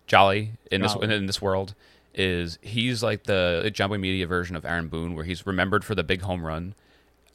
[0.06, 1.74] Jolly in this in this world
[2.14, 6.02] is he's like the Jomboy Media version of Aaron Boone, where he's remembered for the
[6.02, 6.74] big home run.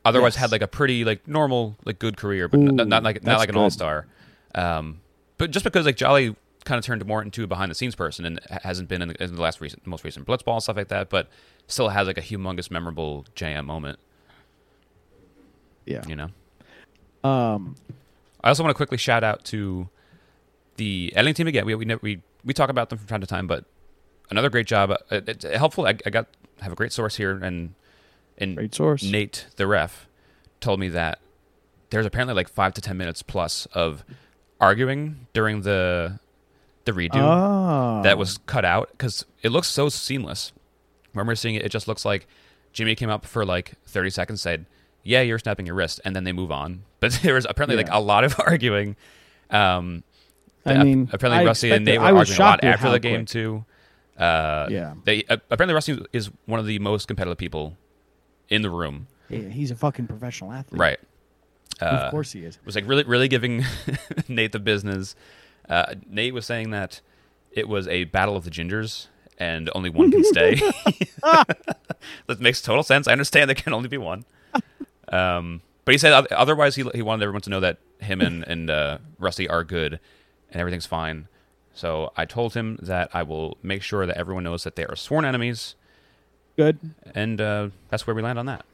[0.05, 0.41] Otherwise, Yes.
[0.41, 3.39] had like a pretty like normal like good career, but Ooh, not, not like not
[3.39, 4.05] like an all star.
[4.53, 4.99] Um,
[5.37, 6.35] but just because like Jolly
[6.67, 9.23] kind of turned more into a behind the scenes person and hasn't been in the,
[9.23, 11.29] in the last recent most recent Blitzball stuff like that, but
[11.67, 13.99] still has like a humongous memorable JM moment.
[15.85, 16.03] Yeah.
[16.07, 16.29] You know.
[17.27, 17.75] Um.
[18.43, 19.89] I also want to quickly shout out to
[20.75, 21.65] the editing team again.
[21.65, 23.65] We we we we talk about them from time to time, but
[24.29, 24.91] another great job.
[24.91, 25.85] Uh, it's helpful.
[25.85, 26.27] I, I got
[26.61, 27.73] have a great source here, and
[28.37, 29.03] and Great source.
[29.03, 30.07] Nate, the ref,
[30.59, 31.19] told me that
[31.89, 34.03] there's apparently like five to ten minutes plus of
[34.59, 36.19] arguing during the
[36.87, 38.01] the redo Oh.
[38.01, 40.51] that was cut out because it looks so seamless.
[41.13, 42.27] Remember seeing it; it just looks like
[42.73, 44.65] Jimmy came up for like 30 seconds, said,
[45.03, 46.81] "Yeah, you're snapping your wrist," and then they move on.
[46.99, 48.95] But there was apparently like a lot of arguing.
[49.51, 50.03] Um,
[50.65, 53.27] I mean, apparently I Rusty and Nate were arguing a lot after the game quick.
[53.29, 53.65] too.
[54.17, 54.95] Uh, Yeah.
[55.05, 57.77] they uh, apparently Rusty is one of the most competitive people
[58.49, 59.05] in the room.
[59.29, 60.79] Yeah, he's a fucking professional athlete.
[60.79, 60.99] Right.
[61.79, 62.57] Uh, of course he is.
[62.65, 63.63] was like really really giving
[64.27, 65.15] Nate the business.
[65.69, 67.01] Uh, Nate was saying that
[67.51, 70.55] it was a battle of the gingers and only one can stay.
[71.21, 73.07] that makes total sense.
[73.07, 74.25] I understand there can only be one.
[75.09, 78.69] Um, but he said otherwise he he wanted everyone to know that him and and
[78.69, 79.99] uh, Rusty are good
[80.51, 81.27] and everything's fine.
[81.73, 84.95] So I told him that I will make sure that everyone knows that they are
[84.95, 85.75] sworn enemies,
[86.55, 86.79] Good.
[87.13, 88.65] and uh, that's where we land on that.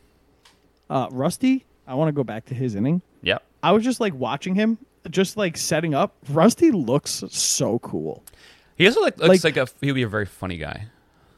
[0.89, 3.01] Uh, Rusty, I want to go back to his inning.
[3.21, 3.43] Yep.
[3.61, 4.77] I was just like watching him,
[5.09, 6.15] just like setting up.
[6.29, 8.23] Rusty looks so cool.
[8.75, 10.87] He also like looks Like- like, a he'll be a very funny guy.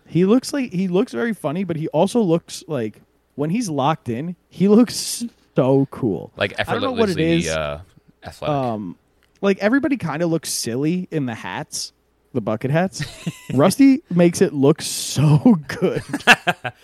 [0.07, 3.01] He looks like he looks very funny, but he also looks like
[3.35, 5.25] when he's locked in, he looks
[5.55, 6.31] so cool.
[6.37, 7.47] Like I don't know what it is.
[7.49, 7.81] Uh,
[8.23, 8.55] athletic.
[8.55, 8.97] Um,
[9.41, 11.91] like everybody kind of looks silly in the hats,
[12.33, 13.03] the bucket hats.
[13.53, 16.01] Rusty makes it look so good.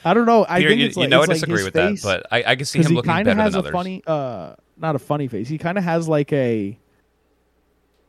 [0.03, 0.45] I don't know.
[0.49, 2.27] I Peter, think you, it's you like, know I like disagree with face, that, but
[2.33, 3.71] I, I can see him looking better has than a others.
[3.71, 5.47] funny, uh, not a funny face.
[5.47, 6.77] He kind of has like a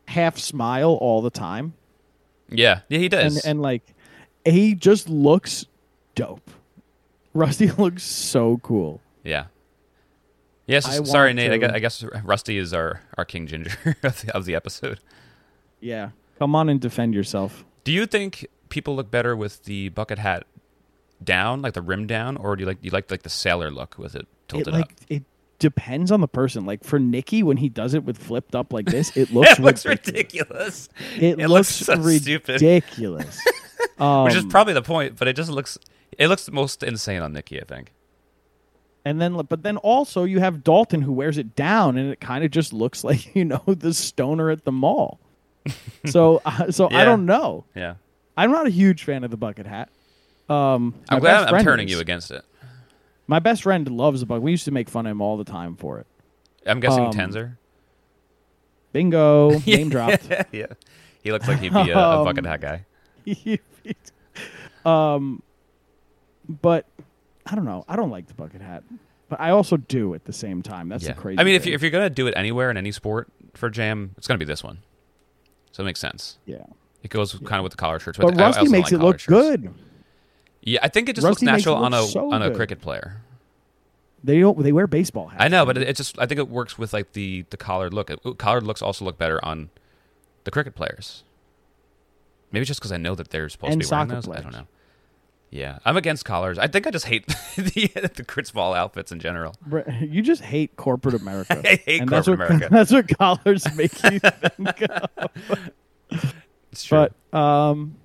[0.09, 1.75] half smile all the time,
[2.51, 3.45] yeah, yeah, he does.
[3.45, 3.83] and like
[4.45, 5.65] he just looks
[6.15, 6.51] dope.
[7.35, 9.01] Rusty looks so cool.
[9.25, 9.47] yeah.
[10.67, 11.51] Yes, I sorry, Nate.
[11.51, 13.73] I to- guess, I guess Rusty is our, our King Ginger
[14.05, 15.01] of the, of the episode.
[15.81, 17.65] Yeah, come on and defend yourself.
[17.85, 20.45] Do you think people look better with the bucket hat
[21.23, 23.99] down, like the rim down, or do you like you like like the sailor look
[23.99, 24.99] with it It tilted like up?
[25.09, 25.25] it
[25.63, 26.67] depends on the person.
[26.67, 29.61] Like for Nikki, when he does it with flipped up like this, it looks it
[29.61, 30.91] looks ridiculous.
[31.09, 31.17] ridiculous.
[31.17, 31.49] It, It looks,
[31.89, 32.53] looks so stupid.
[32.61, 33.39] ridiculous.
[33.99, 35.79] um, Which is probably the point, but it just looks
[36.19, 37.59] it looks most insane on Nikki.
[37.61, 37.93] I think.
[39.05, 42.45] and then, but then also you have Dalton who wears it down, and it kind
[42.45, 45.19] of just looks like you know the stoner at the mall.
[46.07, 47.65] so, uh, so I don't know.
[47.75, 47.95] Yeah,
[48.37, 49.89] I'm not a huge fan of the bucket hat.
[50.49, 51.95] Um, I'm glad I'm turning is.
[51.95, 52.45] you against it.
[53.33, 54.43] My best friend loves the bucket.
[54.43, 56.07] We used to make fun of him all the time for it.
[56.67, 57.57] I'm guessing Um, Tenzer.
[58.93, 60.29] Bingo, name dropped.
[60.53, 60.67] yeah,
[61.23, 62.85] he looks like he'd be a, a Um, bucket hat guy.
[64.85, 65.43] um,
[66.47, 66.85] but
[67.47, 67.87] I don't know.
[67.89, 68.85] I don't like the bucket hat,
[69.31, 70.91] but I also do at the same time.
[70.91, 71.15] That's yeah.
[71.15, 71.41] the crazy.
[71.41, 71.71] I mean, if thing.
[71.71, 74.45] you if you're gonna do it anywhere in any sport for jam, it's gonna be
[74.45, 74.81] this one.
[75.71, 76.37] So it makes sense.
[76.45, 76.67] yeah,
[77.03, 78.19] It goes kind of with the collar shirts.
[78.19, 79.27] but I Rusty makes like it look shirts.
[79.57, 79.73] good.
[80.63, 82.57] Yeah, I think it just Rusty looks natural on a so on a good.
[82.57, 83.21] cricket player.
[84.25, 84.63] They don't.
[84.63, 85.43] They wear baseball hats.
[85.43, 87.93] I know, but it, it just I think it works with like the the collared
[87.93, 88.11] look.
[88.11, 89.71] It, collared looks also look better on
[90.45, 91.25] the cricket players.
[92.53, 94.29] Maybe just because I know that they're supposed And to be wearing those.
[94.29, 94.67] I don't know.
[95.51, 96.59] Yeah, I'm against collars.
[96.59, 99.55] I think I just hate the the ball outfits in general.
[100.01, 101.61] You just hate corporate America.
[101.69, 102.69] I hate and that's corporate what, America.
[102.75, 105.31] That's what collars make you think of.
[106.71, 107.09] It's true.
[107.33, 107.97] But um,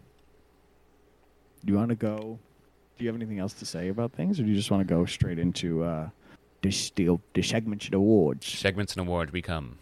[1.63, 2.39] do you want to go?
[2.97, 4.91] Do you have anything else to say about things, or do you just want to
[4.91, 6.09] go straight into uh,
[6.63, 8.47] the still the segments and awards?
[8.47, 9.77] Segments and awards become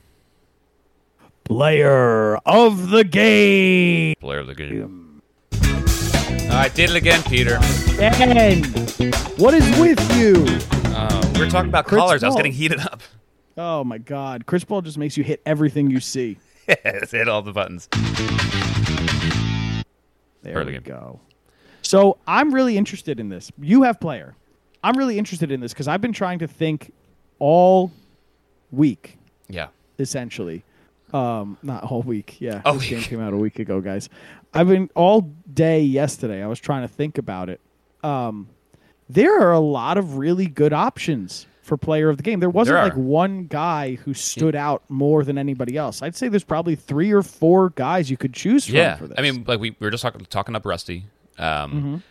[1.45, 4.15] Player of the game.
[4.19, 5.21] player of the game.
[5.53, 7.57] All right, did it again, Peter.
[8.01, 8.65] And
[9.37, 10.43] what is with you?
[10.93, 12.23] Uh, we were talking about Crits collars.
[12.23, 13.01] I was getting heated up.
[13.57, 16.37] Oh my God, Chris Paul just makes you hit everything you see.
[16.67, 17.87] Yes, hit all the buttons.
[20.41, 21.19] There Early we go.
[21.85, 23.51] So I'm really interested in this.
[23.61, 24.35] You have player.
[24.83, 26.91] I'm really interested in this because I've been trying to think
[27.39, 27.91] all
[28.71, 29.17] week,
[29.49, 29.67] Yeah.
[29.99, 30.63] essentially.
[31.13, 32.37] Um, not all week.
[32.41, 34.09] Yeah, All this game came out a week ago, guys.
[34.53, 36.43] I've been all day yesterday.
[36.43, 37.61] I was trying to think about it.
[38.03, 38.49] Um,
[39.09, 42.39] there are a lot of really good options for player of the game.
[42.39, 46.01] There wasn't There like one guy who stood out more than anybody else.
[46.01, 48.95] I'd say there's probably three or four guys you could choose from Yeah.
[48.95, 49.15] for this.
[49.17, 51.05] I mean, like we, we were just talking, talking up Rusty.
[51.37, 52.03] Um,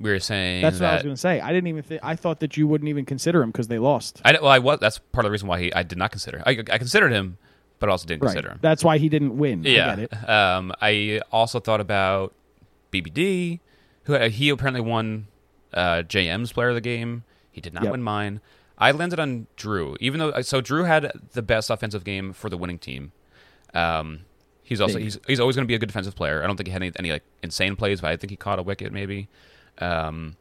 [0.00, 0.62] We were saying Mm-hmm.
[0.62, 1.40] That's what I was going to say.
[1.40, 1.82] I didn't even.
[1.82, 4.20] Th- I thought that you wouldn't even consider him because they lost.
[4.24, 4.78] I, well, I was.
[4.78, 6.42] That's part of the reason why he, I did not consider.
[6.46, 7.36] I, I considered him,
[7.80, 8.58] but also didn't consider him.
[8.62, 9.66] That's why he didn't win.
[9.66, 9.96] I yeah.
[9.96, 10.28] get it.
[10.28, 12.32] Um, I also thought about
[12.92, 13.60] BBD,
[14.04, 15.26] who uh, he apparently won
[15.74, 17.24] uh, JM's player of the game.
[17.50, 17.92] He did not Yep.
[17.92, 18.40] win mine.
[18.78, 22.56] I landed on Drew, even though so Drew had the best offensive game for the
[22.56, 23.10] winning team.
[23.74, 24.20] Um,
[24.68, 26.44] He's also he's he's always going to be a good defensive player.
[26.44, 28.58] I don't think he had any, any like insane plays, but I think he caught
[28.58, 29.28] a wicket maybe.
[29.78, 30.36] Um,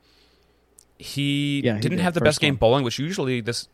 [0.97, 2.59] he Yeah, he didn't did, have the first best game one.
[2.59, 3.69] bowling, which usually this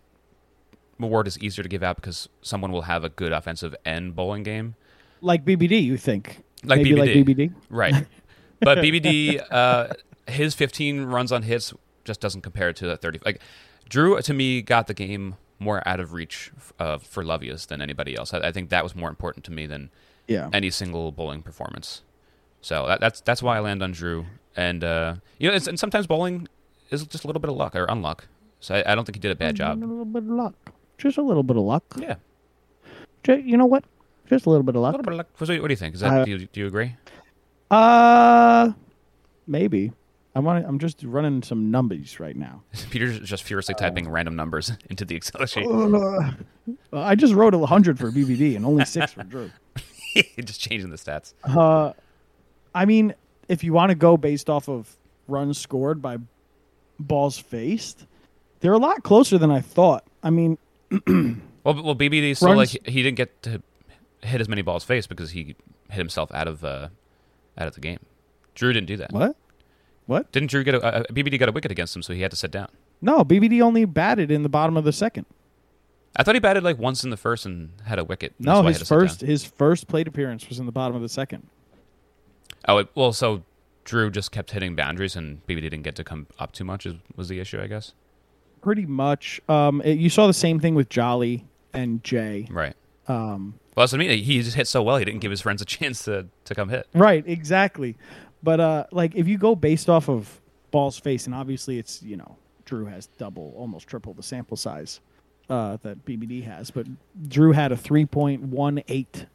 [1.01, 4.43] award is easier to give out because someone will have a good offensive and bowling
[4.43, 4.75] game.
[5.21, 6.43] like BBD, you think?
[6.63, 7.25] Like Maybe like BBD.
[7.25, 7.53] BBD.
[7.69, 8.05] Right.
[8.59, 9.87] but BBD, uh,
[10.27, 11.73] his 15 runs on hits
[12.05, 13.21] just doesn't compare to that 30.
[13.25, 13.41] Like,
[13.89, 18.15] Drew, to me, got the game more out of reach uh, for Lovius than anybody
[18.15, 18.33] else.
[18.33, 19.89] I, I think that was more important to me than
[20.27, 20.49] Yeah.
[20.53, 22.01] any single bowling performance.
[22.61, 24.25] So that, that's that's why I land on Drew.
[24.55, 26.47] And, uh, you know, it's, and sometimes bowling
[26.91, 28.21] is just a little bit of luck or unluck.
[28.59, 29.79] So I, I don't think he did a bad job.
[29.79, 30.53] A little bit of luck.
[30.97, 31.83] Just a little bit of luck.
[31.97, 32.15] Yeah.
[33.23, 33.83] Ju- You know what?
[34.29, 34.93] Just a little bit of luck.
[34.93, 35.27] A little bit of luck.
[35.37, 35.95] What do you, what do you think?
[35.95, 36.95] Is that, Uh, do, you, do you agree?
[37.71, 38.71] Uh,
[39.47, 39.91] maybe.
[40.35, 40.65] I want.
[40.65, 42.63] I'm just running some numbers right now.
[42.89, 45.67] Peter's just furiously typing random numbers into the Excel sheet.
[45.67, 46.31] Uh,
[46.93, 49.51] I just wrote a hundred for BBD and only six for Drew.
[50.43, 51.33] just changing the stats.
[51.43, 51.93] Uh,
[52.75, 53.13] I mean,
[53.47, 54.95] if you want to go based off of
[55.27, 56.17] runs scored by
[56.99, 58.05] balls faced,
[58.59, 60.03] they're a lot closer than I thought.
[60.21, 60.57] I mean,
[61.63, 63.61] Well, well, BBD still Runs- like he didn't get to
[64.21, 65.55] hit as many balls faced because he
[65.89, 66.89] hit himself out of uh,
[67.57, 67.99] out of the game.
[68.55, 69.11] Drew didn't do that.
[69.11, 69.35] what?
[70.05, 70.31] What?
[70.33, 72.37] Didn't Drew get a uh, BBD got a wicket against him, so he had to
[72.37, 72.67] sit down.
[73.01, 75.25] No, BBD only batted in the bottom of the second.
[76.15, 78.33] I thought he batted like once in the first and had a wicket.
[78.39, 80.95] That's No, his had to sit first his first plate appearance was in the bottom
[80.95, 81.47] of the second.
[82.67, 83.43] Oh, it, well, so
[83.83, 86.85] Drew just kept hitting boundaries, and BBD didn't get to come up too much.
[86.85, 87.93] Is, was the issue, I guess?
[88.61, 89.41] Pretty much.
[89.49, 92.47] Um, it- you saw the same thing with Jolly and Jay.
[92.49, 92.75] Right.
[93.07, 94.23] Um, Well, that's what I mean.
[94.23, 96.69] He just hit so well, he didn't give his friends a chance to to come
[96.69, 96.87] hit.
[96.93, 97.97] right, exactly.
[98.41, 100.39] But uh, like if you go based off of
[100.71, 105.01] balls face, and obviously it's you know Drew has double, almost triple the sample size
[105.49, 106.87] uh, that BBD has, but
[107.27, 109.25] Drew had a three point one eight,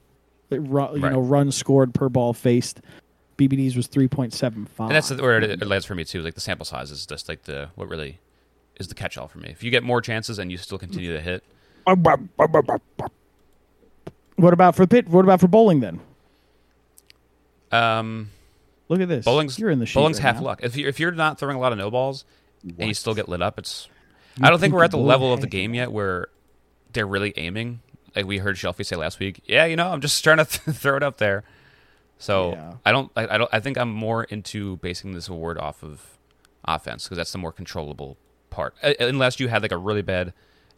[0.50, 1.12] you Right.
[1.12, 2.80] know, runs scored per ball faced.
[3.36, 4.88] BBD's was three point seven five.
[4.88, 6.22] And that's where it, it lands for me too.
[6.22, 8.18] Like the sample size is just like the what really
[8.80, 9.48] is the catch all for me.
[9.50, 11.44] If you get more chances and you still continue to hit,
[11.84, 11.98] What
[14.52, 15.08] about for pit?
[15.08, 16.00] What about for bowling then?
[17.72, 18.30] um,
[18.88, 19.24] Look at this.
[19.24, 20.42] bowling's You're in the bowling's right half now.
[20.42, 20.60] luck.
[20.62, 22.24] If you if you're not throwing a lot of no balls
[22.78, 23.88] and you still get lit up, it's.
[24.42, 26.28] I don't think we're at the level of the game yet where
[26.92, 27.80] they're really aiming.
[28.16, 29.42] Like we heard Shelfie say last week.
[29.46, 31.44] Yeah, you know, I'm just trying to throw it up there.
[32.18, 32.74] So Yeah.
[32.84, 33.12] I don't.
[33.16, 33.50] I, I don't.
[33.52, 36.18] I think I'm more into basing this award off of
[36.64, 38.16] offense because that's the more controllable
[38.50, 38.74] part.
[38.82, 40.32] Uh, unless you had like a really bad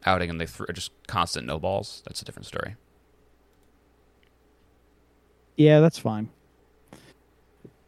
[0.04, 2.76] outing and they threw just constant no balls, that's a different story.
[5.56, 6.30] Yeah, that's fine.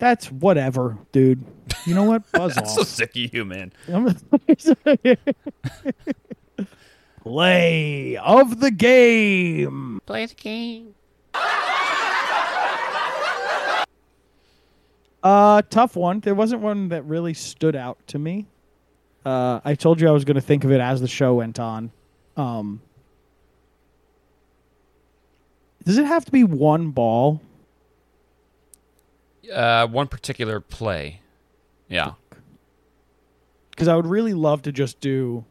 [0.03, 1.45] That's whatever, dude.
[1.87, 2.29] You know what?
[2.33, 2.89] Buzz That's so off.
[2.89, 3.73] sick of you, man.
[7.23, 10.01] Play of the game.
[10.05, 10.97] Play the game.
[15.23, 16.19] Uh, tough one.
[16.19, 18.47] There wasn't one that really stood out to me.
[19.25, 21.61] Uh, I told you I was going to think of it as the show went
[21.61, 21.93] on.
[22.37, 22.83] Um,
[25.85, 27.41] does it have to be one ball?
[29.53, 31.21] Uh, one particular play.
[31.89, 32.13] Yeah.
[33.71, 35.45] Because I would really love to just do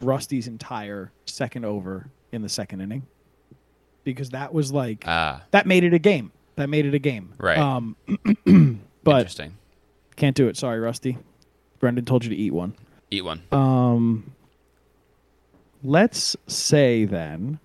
[0.00, 3.06] Rusty's entire second over in the second inning.
[4.04, 6.32] Because that was like Ah, that made it a game.
[6.56, 7.32] That made it a game.
[7.38, 7.58] Right.
[7.58, 7.96] Um,
[9.04, 9.56] but interesting.
[10.16, 10.56] can't do it.
[10.56, 11.18] Sorry, Rusty.
[11.78, 12.74] Brendan told you to eat one.
[13.10, 13.42] Eat one.
[13.52, 14.32] Um,
[15.82, 17.58] let's say then.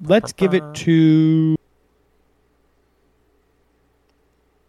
[0.00, 1.56] Let's give it to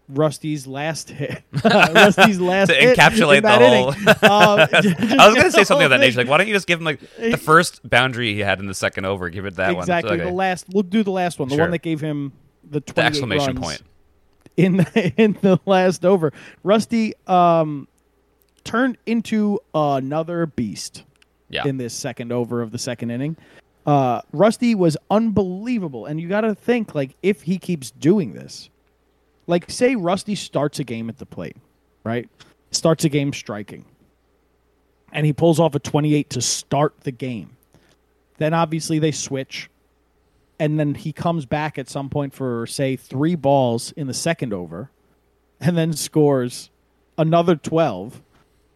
[0.08, 1.44] Rusty's last hit.
[1.64, 3.90] Rusty's last To hit encapsulate the whole.
[4.32, 4.60] Um,
[5.20, 6.18] I was gonna say something of that nature.
[6.18, 8.74] Like, why don't you just give him like the first boundary he had in the
[8.74, 9.30] second over?
[9.30, 9.84] Give it that one.
[9.84, 10.26] exactly one.
[10.26, 10.66] the last.
[10.74, 11.48] We'll do the last one.
[11.50, 11.66] The Sure.
[11.66, 12.34] one that gave him
[12.68, 13.84] the, The exclamation point.
[14.58, 16.34] in the, in the last over.
[16.64, 17.88] Rusty um,
[18.64, 21.04] turned into another beast
[21.50, 21.66] Yeah.
[21.66, 23.36] in this second over of the second inning.
[23.86, 28.70] Uh, Rusty was unbelievable, and you got to think like if he keeps doing this,
[29.48, 31.58] like say Rusty starts a game at the plate,
[32.04, 32.30] right?
[32.72, 33.86] Starts a game striking,
[35.12, 37.58] and he pulls off a twenty-eight to start the game.
[38.38, 39.72] Then obviously they switch,
[40.60, 44.54] and then he comes back at some point for say three balls in the second
[44.54, 44.92] over,
[45.60, 46.70] and then scores
[47.18, 48.22] another twelve.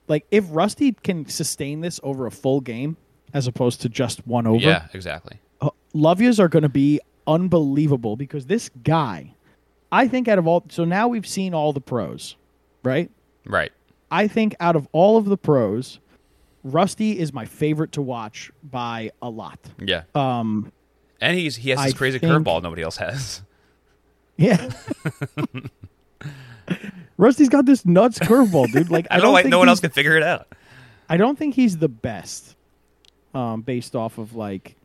[0.08, 2.98] Like if Rusty can sustain this over a full game
[3.34, 5.40] as opposed to just one over, Yeah, exactly.
[5.62, 9.34] uh, Love Yous are going to be unbelievable because this guy,
[9.92, 12.36] I think out of all, so now we've seen all the pros,
[12.84, 13.10] right?
[13.46, 13.72] Right.
[14.12, 16.00] I think out of all of the pros,
[16.64, 19.60] Rusty is my favorite to watch by a lot.
[19.80, 20.04] Yeah.
[20.14, 20.72] Um,
[21.20, 23.42] and he's he has this I crazy think- curveball nobody else has.
[24.38, 24.70] yeah.
[27.24, 28.92] Rusty's got this nuts curveball, dude.
[28.92, 30.48] Like I don't know why think no one else can figure it out.
[31.10, 32.56] I don't think he's the best,
[33.34, 34.76] um, based off of like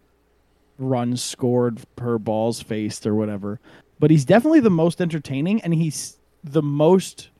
[0.78, 3.59] runs scored per balls faced or whatever.
[3.99, 7.30] But he's definitely the most entertaining, and he's the most.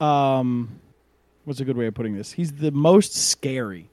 [0.00, 0.80] Um,
[1.44, 2.32] what's a good way of putting this?
[2.32, 3.88] He's the most scary.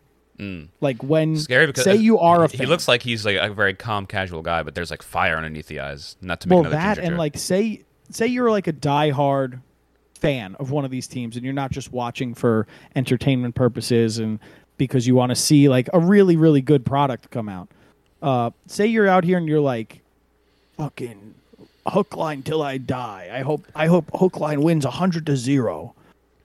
[0.80, 2.66] Like when Scary because say you are a he, fan.
[2.66, 5.68] he looks like he's like a very calm, casual guy, but there's like fire underneath
[5.68, 6.16] the eyes.
[6.22, 7.18] Not to make well that and joke.
[7.18, 9.60] like say say you're like a diehard
[10.22, 14.40] fan of one of these teams and you're not just watching for entertainment purposes and
[14.78, 17.70] because you want to see like a really really good product come out
[18.22, 20.02] uh say you're out here and you're like
[20.78, 21.36] fucking
[21.88, 25.94] Hookline till i die i hope i hope Hookline wins 100 to 0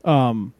[0.04, 0.52] um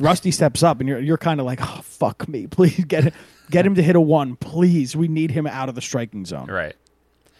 [0.00, 3.14] rusty steps up and you're you're kind of like oh fuck me please get it
[3.50, 6.50] get him to hit a one please we need him out of the striking zone
[6.50, 6.74] right.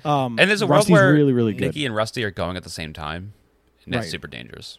[0.05, 2.57] um And there's a Rusty's world where really really good Nikki and Rusty are going
[2.57, 3.32] at the same time,
[3.84, 4.11] and that's Right.
[4.11, 4.78] super dangerous.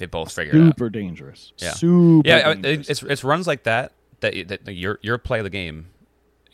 [0.00, 0.66] They both figure it out.
[0.72, 1.52] super dangerous.
[1.58, 1.70] Yeah.
[1.74, 2.88] Super Yeah, dangerous.
[2.90, 5.86] it's it's runs like that that that your your play of the game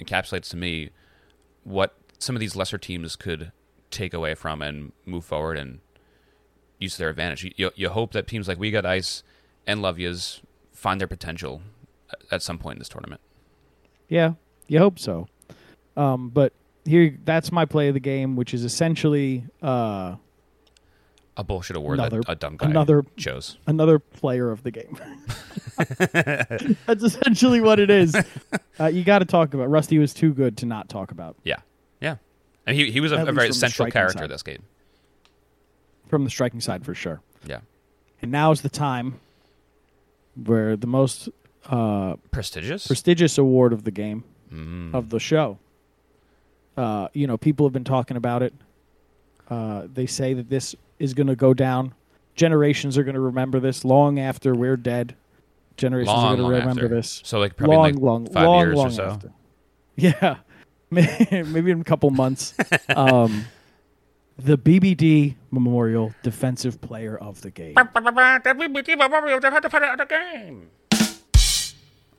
[0.00, 0.90] encapsulates to me
[1.64, 3.50] what some of these lesser teams could
[3.90, 5.78] take away from and move forward and
[6.78, 7.44] use to their advantage.
[7.44, 9.22] You, you, you hope that teams like We Got Ice
[9.66, 10.42] and Love Yous
[10.72, 11.62] find their potential
[12.10, 13.20] at- at some point in this tournament.
[14.08, 14.34] yeah,
[14.68, 15.28] you hope so.
[15.96, 16.52] Um, but
[16.84, 20.16] here, that's my play of the game, which is essentially uh,
[21.38, 23.58] A bullshit award Another- that a dumb guy another- chose.
[23.66, 24.98] another player of the game.
[26.86, 28.16] that's essentially what it is.
[28.78, 29.70] Uh, you got to talk about.
[29.70, 31.60] Rusty was too good to not talk about Yeah,
[31.98, 32.16] yeah,
[32.66, 34.24] and he he was a, a very central character side.
[34.24, 34.64] of this game.
[36.08, 37.22] from the striking side for sure.
[37.46, 37.60] Yeah,
[38.20, 39.18] And now is the time
[40.44, 41.30] where the most
[41.70, 42.86] uh, prestigious.
[42.86, 44.92] prestigious award of the game Mm.
[44.94, 45.58] of the show.
[46.76, 48.52] Uh, you know, people have been talking about it.
[49.48, 51.94] Uh, they say that this is going to go down.
[52.34, 55.14] Generations are going to remember this long after we're dead.
[55.76, 56.94] Generations long, are going to remember after.
[56.94, 57.20] this.
[57.24, 59.04] So like probably long, like long, five long, years long or so.
[59.04, 59.32] after.
[59.98, 60.36] Yeah,
[60.90, 62.52] maybe in a couple months.
[62.94, 63.46] um,
[64.36, 67.78] the BBD Memorial Defensive Player of the Game.
[67.78, 67.84] I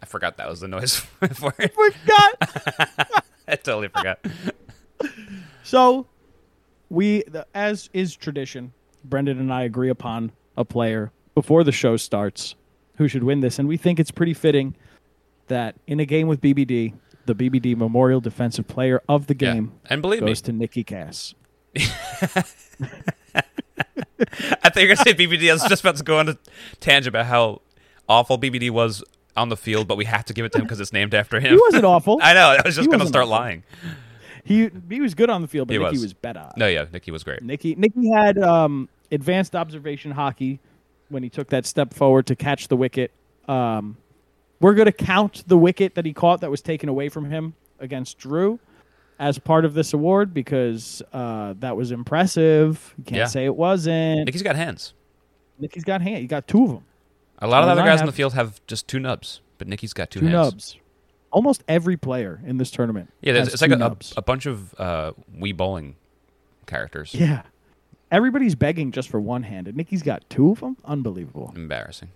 [0.07, 1.73] forgot that was the noise for it.
[1.75, 3.23] Forgot.
[3.47, 4.25] I totally forgot.
[5.63, 6.07] So,
[6.89, 8.73] we, the, as is tradition,
[9.03, 12.55] Brendan and I agree upon a player before the show starts
[12.95, 14.75] who should win this, and we think it's pretty fitting
[15.47, 16.93] that in a game with BBD,
[17.25, 19.53] the BBD Memorial Defensive Player of the Yeah.
[19.53, 21.35] game And believe me, goes to Nikki Cass.
[24.63, 25.49] I think you're gonna say BBD.
[25.49, 26.37] I was just about to go on a
[26.79, 27.61] tangent about how
[28.09, 29.03] awful BBD was
[29.35, 31.39] on the field, but we have to give it to him because it's named after
[31.39, 31.53] him.
[31.53, 32.19] He wasn't awful.
[32.23, 32.57] I know.
[32.57, 33.31] I was just gonna start awful.
[33.37, 33.63] lying.
[34.47, 36.01] He he was good on the field, but He Nikki was.
[36.03, 36.49] was, better.
[36.55, 37.41] No, yeah, Nikki was great.
[37.43, 40.59] Nikki Nikki had um, advanced observation hockey
[41.09, 43.11] when he took that step forward to catch the wicket.
[43.47, 43.97] Um,
[44.59, 47.53] we're going to count the wicket that he caught that was taken away from him
[47.79, 48.59] against Drew
[49.19, 52.93] as part of this award because uh, that was impressive.
[52.97, 53.25] You can't Yeah.
[53.25, 54.25] say it wasn't.
[54.25, 54.93] Nikki's got hands.
[55.59, 56.21] Nikki's got hands.
[56.21, 56.83] He got two of them.
[57.39, 59.93] A lot of the other guys in the field have just two nubs, but Nikki's
[59.93, 60.53] got two, Two hands.
[60.53, 60.77] nubs.
[61.31, 63.11] Almost every player in this tournament.
[63.21, 65.95] Yeah, there's, it's like a, a, bunch of uh, Wii bowling
[66.65, 67.13] characters.
[67.13, 67.43] yeah.
[68.09, 69.71] Everybody's begging just for one handed.
[69.71, 70.77] and Nikki's got two of them.
[70.85, 71.51] Unbelievable.
[71.55, 72.09] Embarrassing.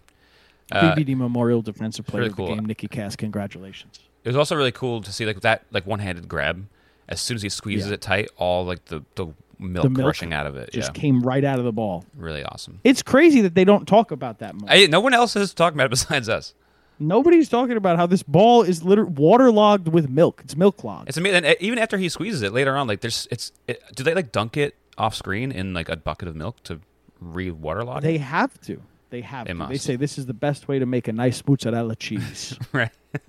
[0.71, 2.45] Uh, BBD Memorial Defensive Player really of the.
[2.55, 3.17] Game, Nikki Cass.
[3.17, 3.99] Congratulations.
[4.23, 6.65] It was also really cool to see like that like one handed grab.
[7.09, 7.95] As soon as he squeezes Yeah.
[7.95, 10.71] it tight, all like the, the milk The milk rushing out of it.
[10.71, 12.05] Just yeah, came right out of the ball.
[12.15, 12.79] really awesome.
[12.83, 14.69] It's crazy that they don't talk about that much.
[14.69, 16.53] I, no one else is talking about it besides us.
[17.01, 20.41] Nobody's talking about how this ball is literally waterlogged with milk.
[20.43, 21.09] It's milk clogged.
[21.09, 21.37] It's amazing.
[21.37, 23.51] And uh, even after he squeezes it later on, like there's it's.
[23.67, 26.79] It, do they like dunk it off screen in like a bucket of milk to
[27.19, 28.03] re-waterlog?
[28.03, 28.21] They it?
[28.21, 28.81] have to.
[29.09, 29.67] They have They to.
[29.67, 32.57] They say this is the best way to make a nice mozzarella cheese.
[32.71, 32.91] right.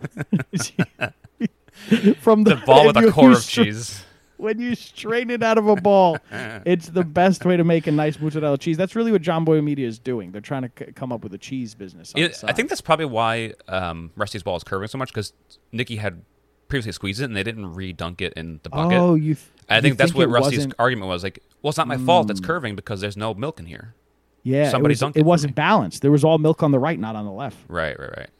[2.20, 4.04] From the, The ball with a core of cheese.
[4.42, 6.18] When you strain it out of a ball,
[6.66, 8.76] it's the best way to make a nice mozzarella cheese.
[8.76, 10.32] That's really what Jomboy Media is doing.
[10.32, 12.12] They're trying to c- come up with a cheese business.
[12.12, 15.32] The I think that's probably why um, Rusty's ball is curving so much because
[15.70, 16.22] Nikki had
[16.66, 18.98] previously squeezed it and they didn't re-dunk it in the bucket.
[18.98, 19.36] Oh, you.
[19.36, 20.80] Th- I think that's what Rusty's wasn't- Mm.
[20.80, 21.22] argument was.
[21.22, 23.94] Like, well, it's not my fault it's curving because there's no milk in here.
[24.42, 25.54] Yeah, somebody it, dunked was, it it wasn't me.
[25.54, 26.02] balanced.
[26.02, 27.58] There was all milk on the right, not on the left.
[27.68, 28.30] Right, right, right.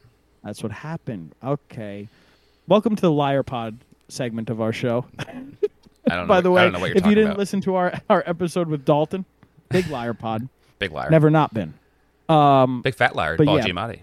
[0.42, 1.32] That's what happened.
[1.44, 2.08] Okay.
[2.66, 3.78] Welcome to the Liar Pod
[4.08, 5.06] segment of our show.
[6.10, 6.34] I don't know.
[6.34, 7.38] By the way, I don't know what if you didn't about.
[7.38, 9.24] listen to our, our episode with Dalton,
[9.68, 10.48] big liar pod,
[10.78, 11.10] Big liar.
[11.10, 11.74] never not been.
[12.28, 13.36] Um, Big fat liar.
[13.36, 13.66] But Paul yeah.
[13.66, 14.00] Giamatti.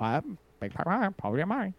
[0.00, 0.22] I-
[0.60, 1.74] Big pie, probably mine.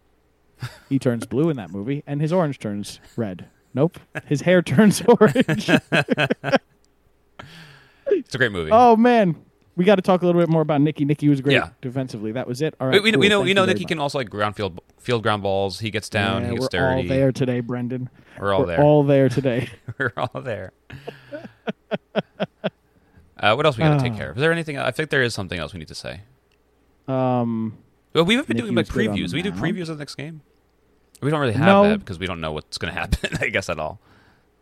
[0.88, 3.46] He turns blue in that movie, and his orange turns red.
[3.74, 5.70] Nope, his hair turns orange.
[8.12, 8.70] It's a great movie.
[8.72, 9.36] oh man,
[9.80, 11.06] we got to talk a little bit more about Nicky.
[11.06, 11.70] Nicky was great Yeah.
[11.80, 12.32] defensively.
[12.32, 12.74] That was it.
[12.78, 13.02] All right.
[13.02, 13.20] we, we, cool.
[13.20, 15.80] we know Thank we know Nicky can also like ground field field ground balls.
[15.80, 16.42] He gets down.
[16.42, 18.10] Yeah, he gets we're all there today, Brendan.
[18.38, 18.82] We're all we're there.
[18.82, 19.70] all there today.
[19.98, 20.72] We're all there.
[23.40, 24.16] uh, what else we got to take Ah.
[24.18, 24.36] care of?
[24.36, 24.76] Is there anything?
[24.78, 26.20] I think there is something else we need to say.
[27.08, 27.78] Um,
[28.12, 29.32] Well, we've been Nicky doing like was good on previews.
[29.32, 30.42] We do previews of the next game.
[31.22, 31.88] We don't really have No.
[31.88, 33.38] that because we don't know what's going to happen.
[33.40, 34.00] I guess at all.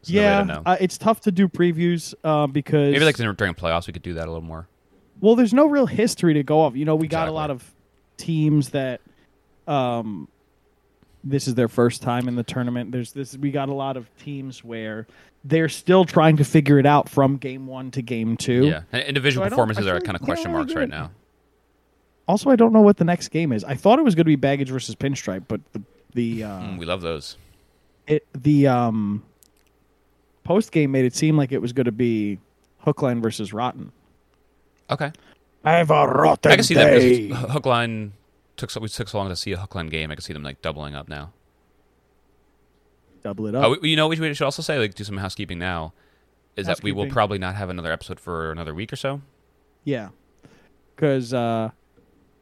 [0.04, 0.62] There's no yeah, know.
[0.64, 4.14] uh, it's tough to do previews uh, because Maybe like during playoffs, we could do
[4.14, 4.68] that a little more.
[5.20, 6.76] Well, there's no real history to go off.
[6.76, 7.64] You know, we got a lot of
[8.16, 9.00] teams that
[9.66, 10.28] um
[11.24, 12.92] this is their first time in the tournament.
[12.92, 15.06] There's this we got a lot of teams where
[15.44, 18.66] they're still trying to figure it out from game 1 to game 2.
[18.66, 21.10] Yeah, and individual So performances are kind of question marks right now.
[22.26, 23.64] Also, I don't know what the next game is.
[23.64, 25.82] I thought it was going to be baggage versus pinstripe, but the
[26.14, 27.36] the uh Mm, we love those.
[28.06, 29.22] it the um
[30.44, 32.38] post game made it seem like it was going to be
[32.78, 33.92] hookline versus rotten.
[34.90, 35.12] Okay,
[35.64, 38.12] I have a rotten I can see that because Hookline
[38.56, 40.10] took so we took so long to see a Hookline game.
[40.10, 41.32] I can see them like doubling up now.
[43.22, 43.64] Double it up.
[43.64, 45.92] Oh, you know, what we should also say like do some housekeeping now.
[46.56, 49.20] Is that we will probably not have another episode for another week or so.
[49.84, 50.08] Yeah,
[50.94, 51.70] because uh,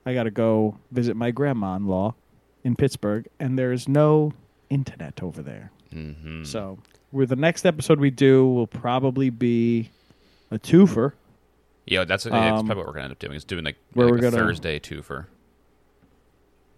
[0.07, 2.15] I got to go visit my grandma-in-law
[2.65, 4.33] in Pittsburgh, and there's no
[4.71, 5.71] internet over there.
[5.93, 6.45] Mm-hmm.
[6.45, 6.79] So,
[7.11, 9.91] where the next episode we do will probably be
[10.51, 11.13] a twofer.
[11.87, 13.35] Yeah, that's, that's Um, probably what we're gonna end up doing.
[13.35, 15.29] Is doing like, where like we're gonna- Thursday two for.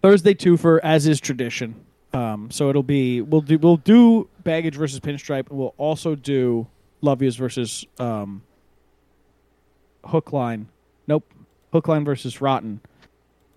[0.01, 1.75] Thursday twofer, as is tradition.
[2.13, 5.49] Um, so it'll be we'll do we'll do baggage versus pinstripe.
[5.51, 6.67] We'll also do
[7.01, 8.41] love yous versus um,
[10.05, 10.67] Hookline.
[11.07, 11.25] Nope,
[11.73, 12.81] Hookline versus rotten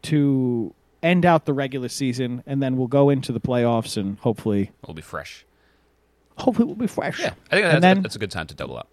[0.02, 4.70] to end out the regular season, and then we'll go into the playoffs and hopefully
[4.86, 5.44] We'll be fresh.
[6.38, 7.20] hopefully we'll be fresh.
[7.20, 8.88] Yeah, I think that's, and then that's a good time to double up,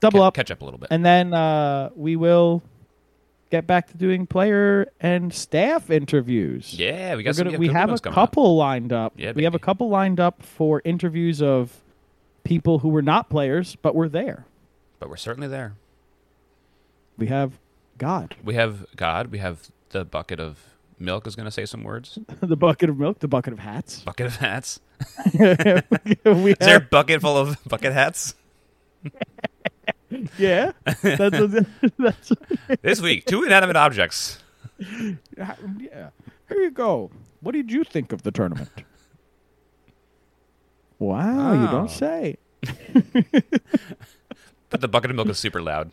[0.00, 0.88] double up, catch up a little bit.
[0.90, 2.62] and then uh, we will
[3.50, 6.74] get back to doing player and staff interviews.
[6.78, 8.14] yeah, we got gonna- we have a coming up.
[8.14, 9.14] couple lined up.
[9.16, 11.80] Yeah, we have a couple lined up for interviews of
[12.44, 14.44] people who were not players but were there.
[14.98, 15.74] but we're certainly there.
[17.16, 17.58] We have
[17.96, 19.28] God, We have God.
[19.32, 20.58] We have the bucket of
[21.00, 22.18] milk is going to say some words.
[22.40, 24.00] the bucket of milk, the bucket of hats.
[24.00, 24.78] Bucket of hats.
[25.26, 28.34] Is there a bucket full of bucket hats?
[30.38, 31.66] yeah, that's, what-
[31.98, 32.32] that's
[32.82, 34.38] This week, two inanimate objects.
[34.78, 35.54] yeah.
[36.48, 37.10] Here you go.
[37.40, 38.70] What did you think of the tournament?
[40.98, 41.70] Wow, you Oh.
[41.70, 41.86] don't ah.
[41.86, 42.36] say.
[44.70, 45.90] But the bucket of milk is super loud.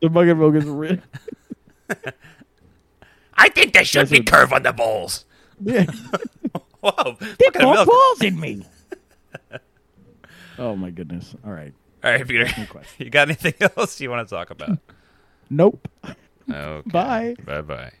[0.00, 0.98] The bucket of milk is real.
[3.34, 5.24] I think there should be curve on the bowls.
[5.60, 5.86] Yeah.
[6.80, 8.66] Whoa, of balls in me.
[10.58, 11.36] oh my goodness!
[11.44, 11.72] All right.
[12.04, 12.48] All right, Peter.
[12.98, 14.78] You got anything else you want to talk about?
[15.50, 15.86] Nope.
[16.50, 16.90] Okay.
[16.90, 17.34] Bye.
[17.44, 17.92] Bye bye.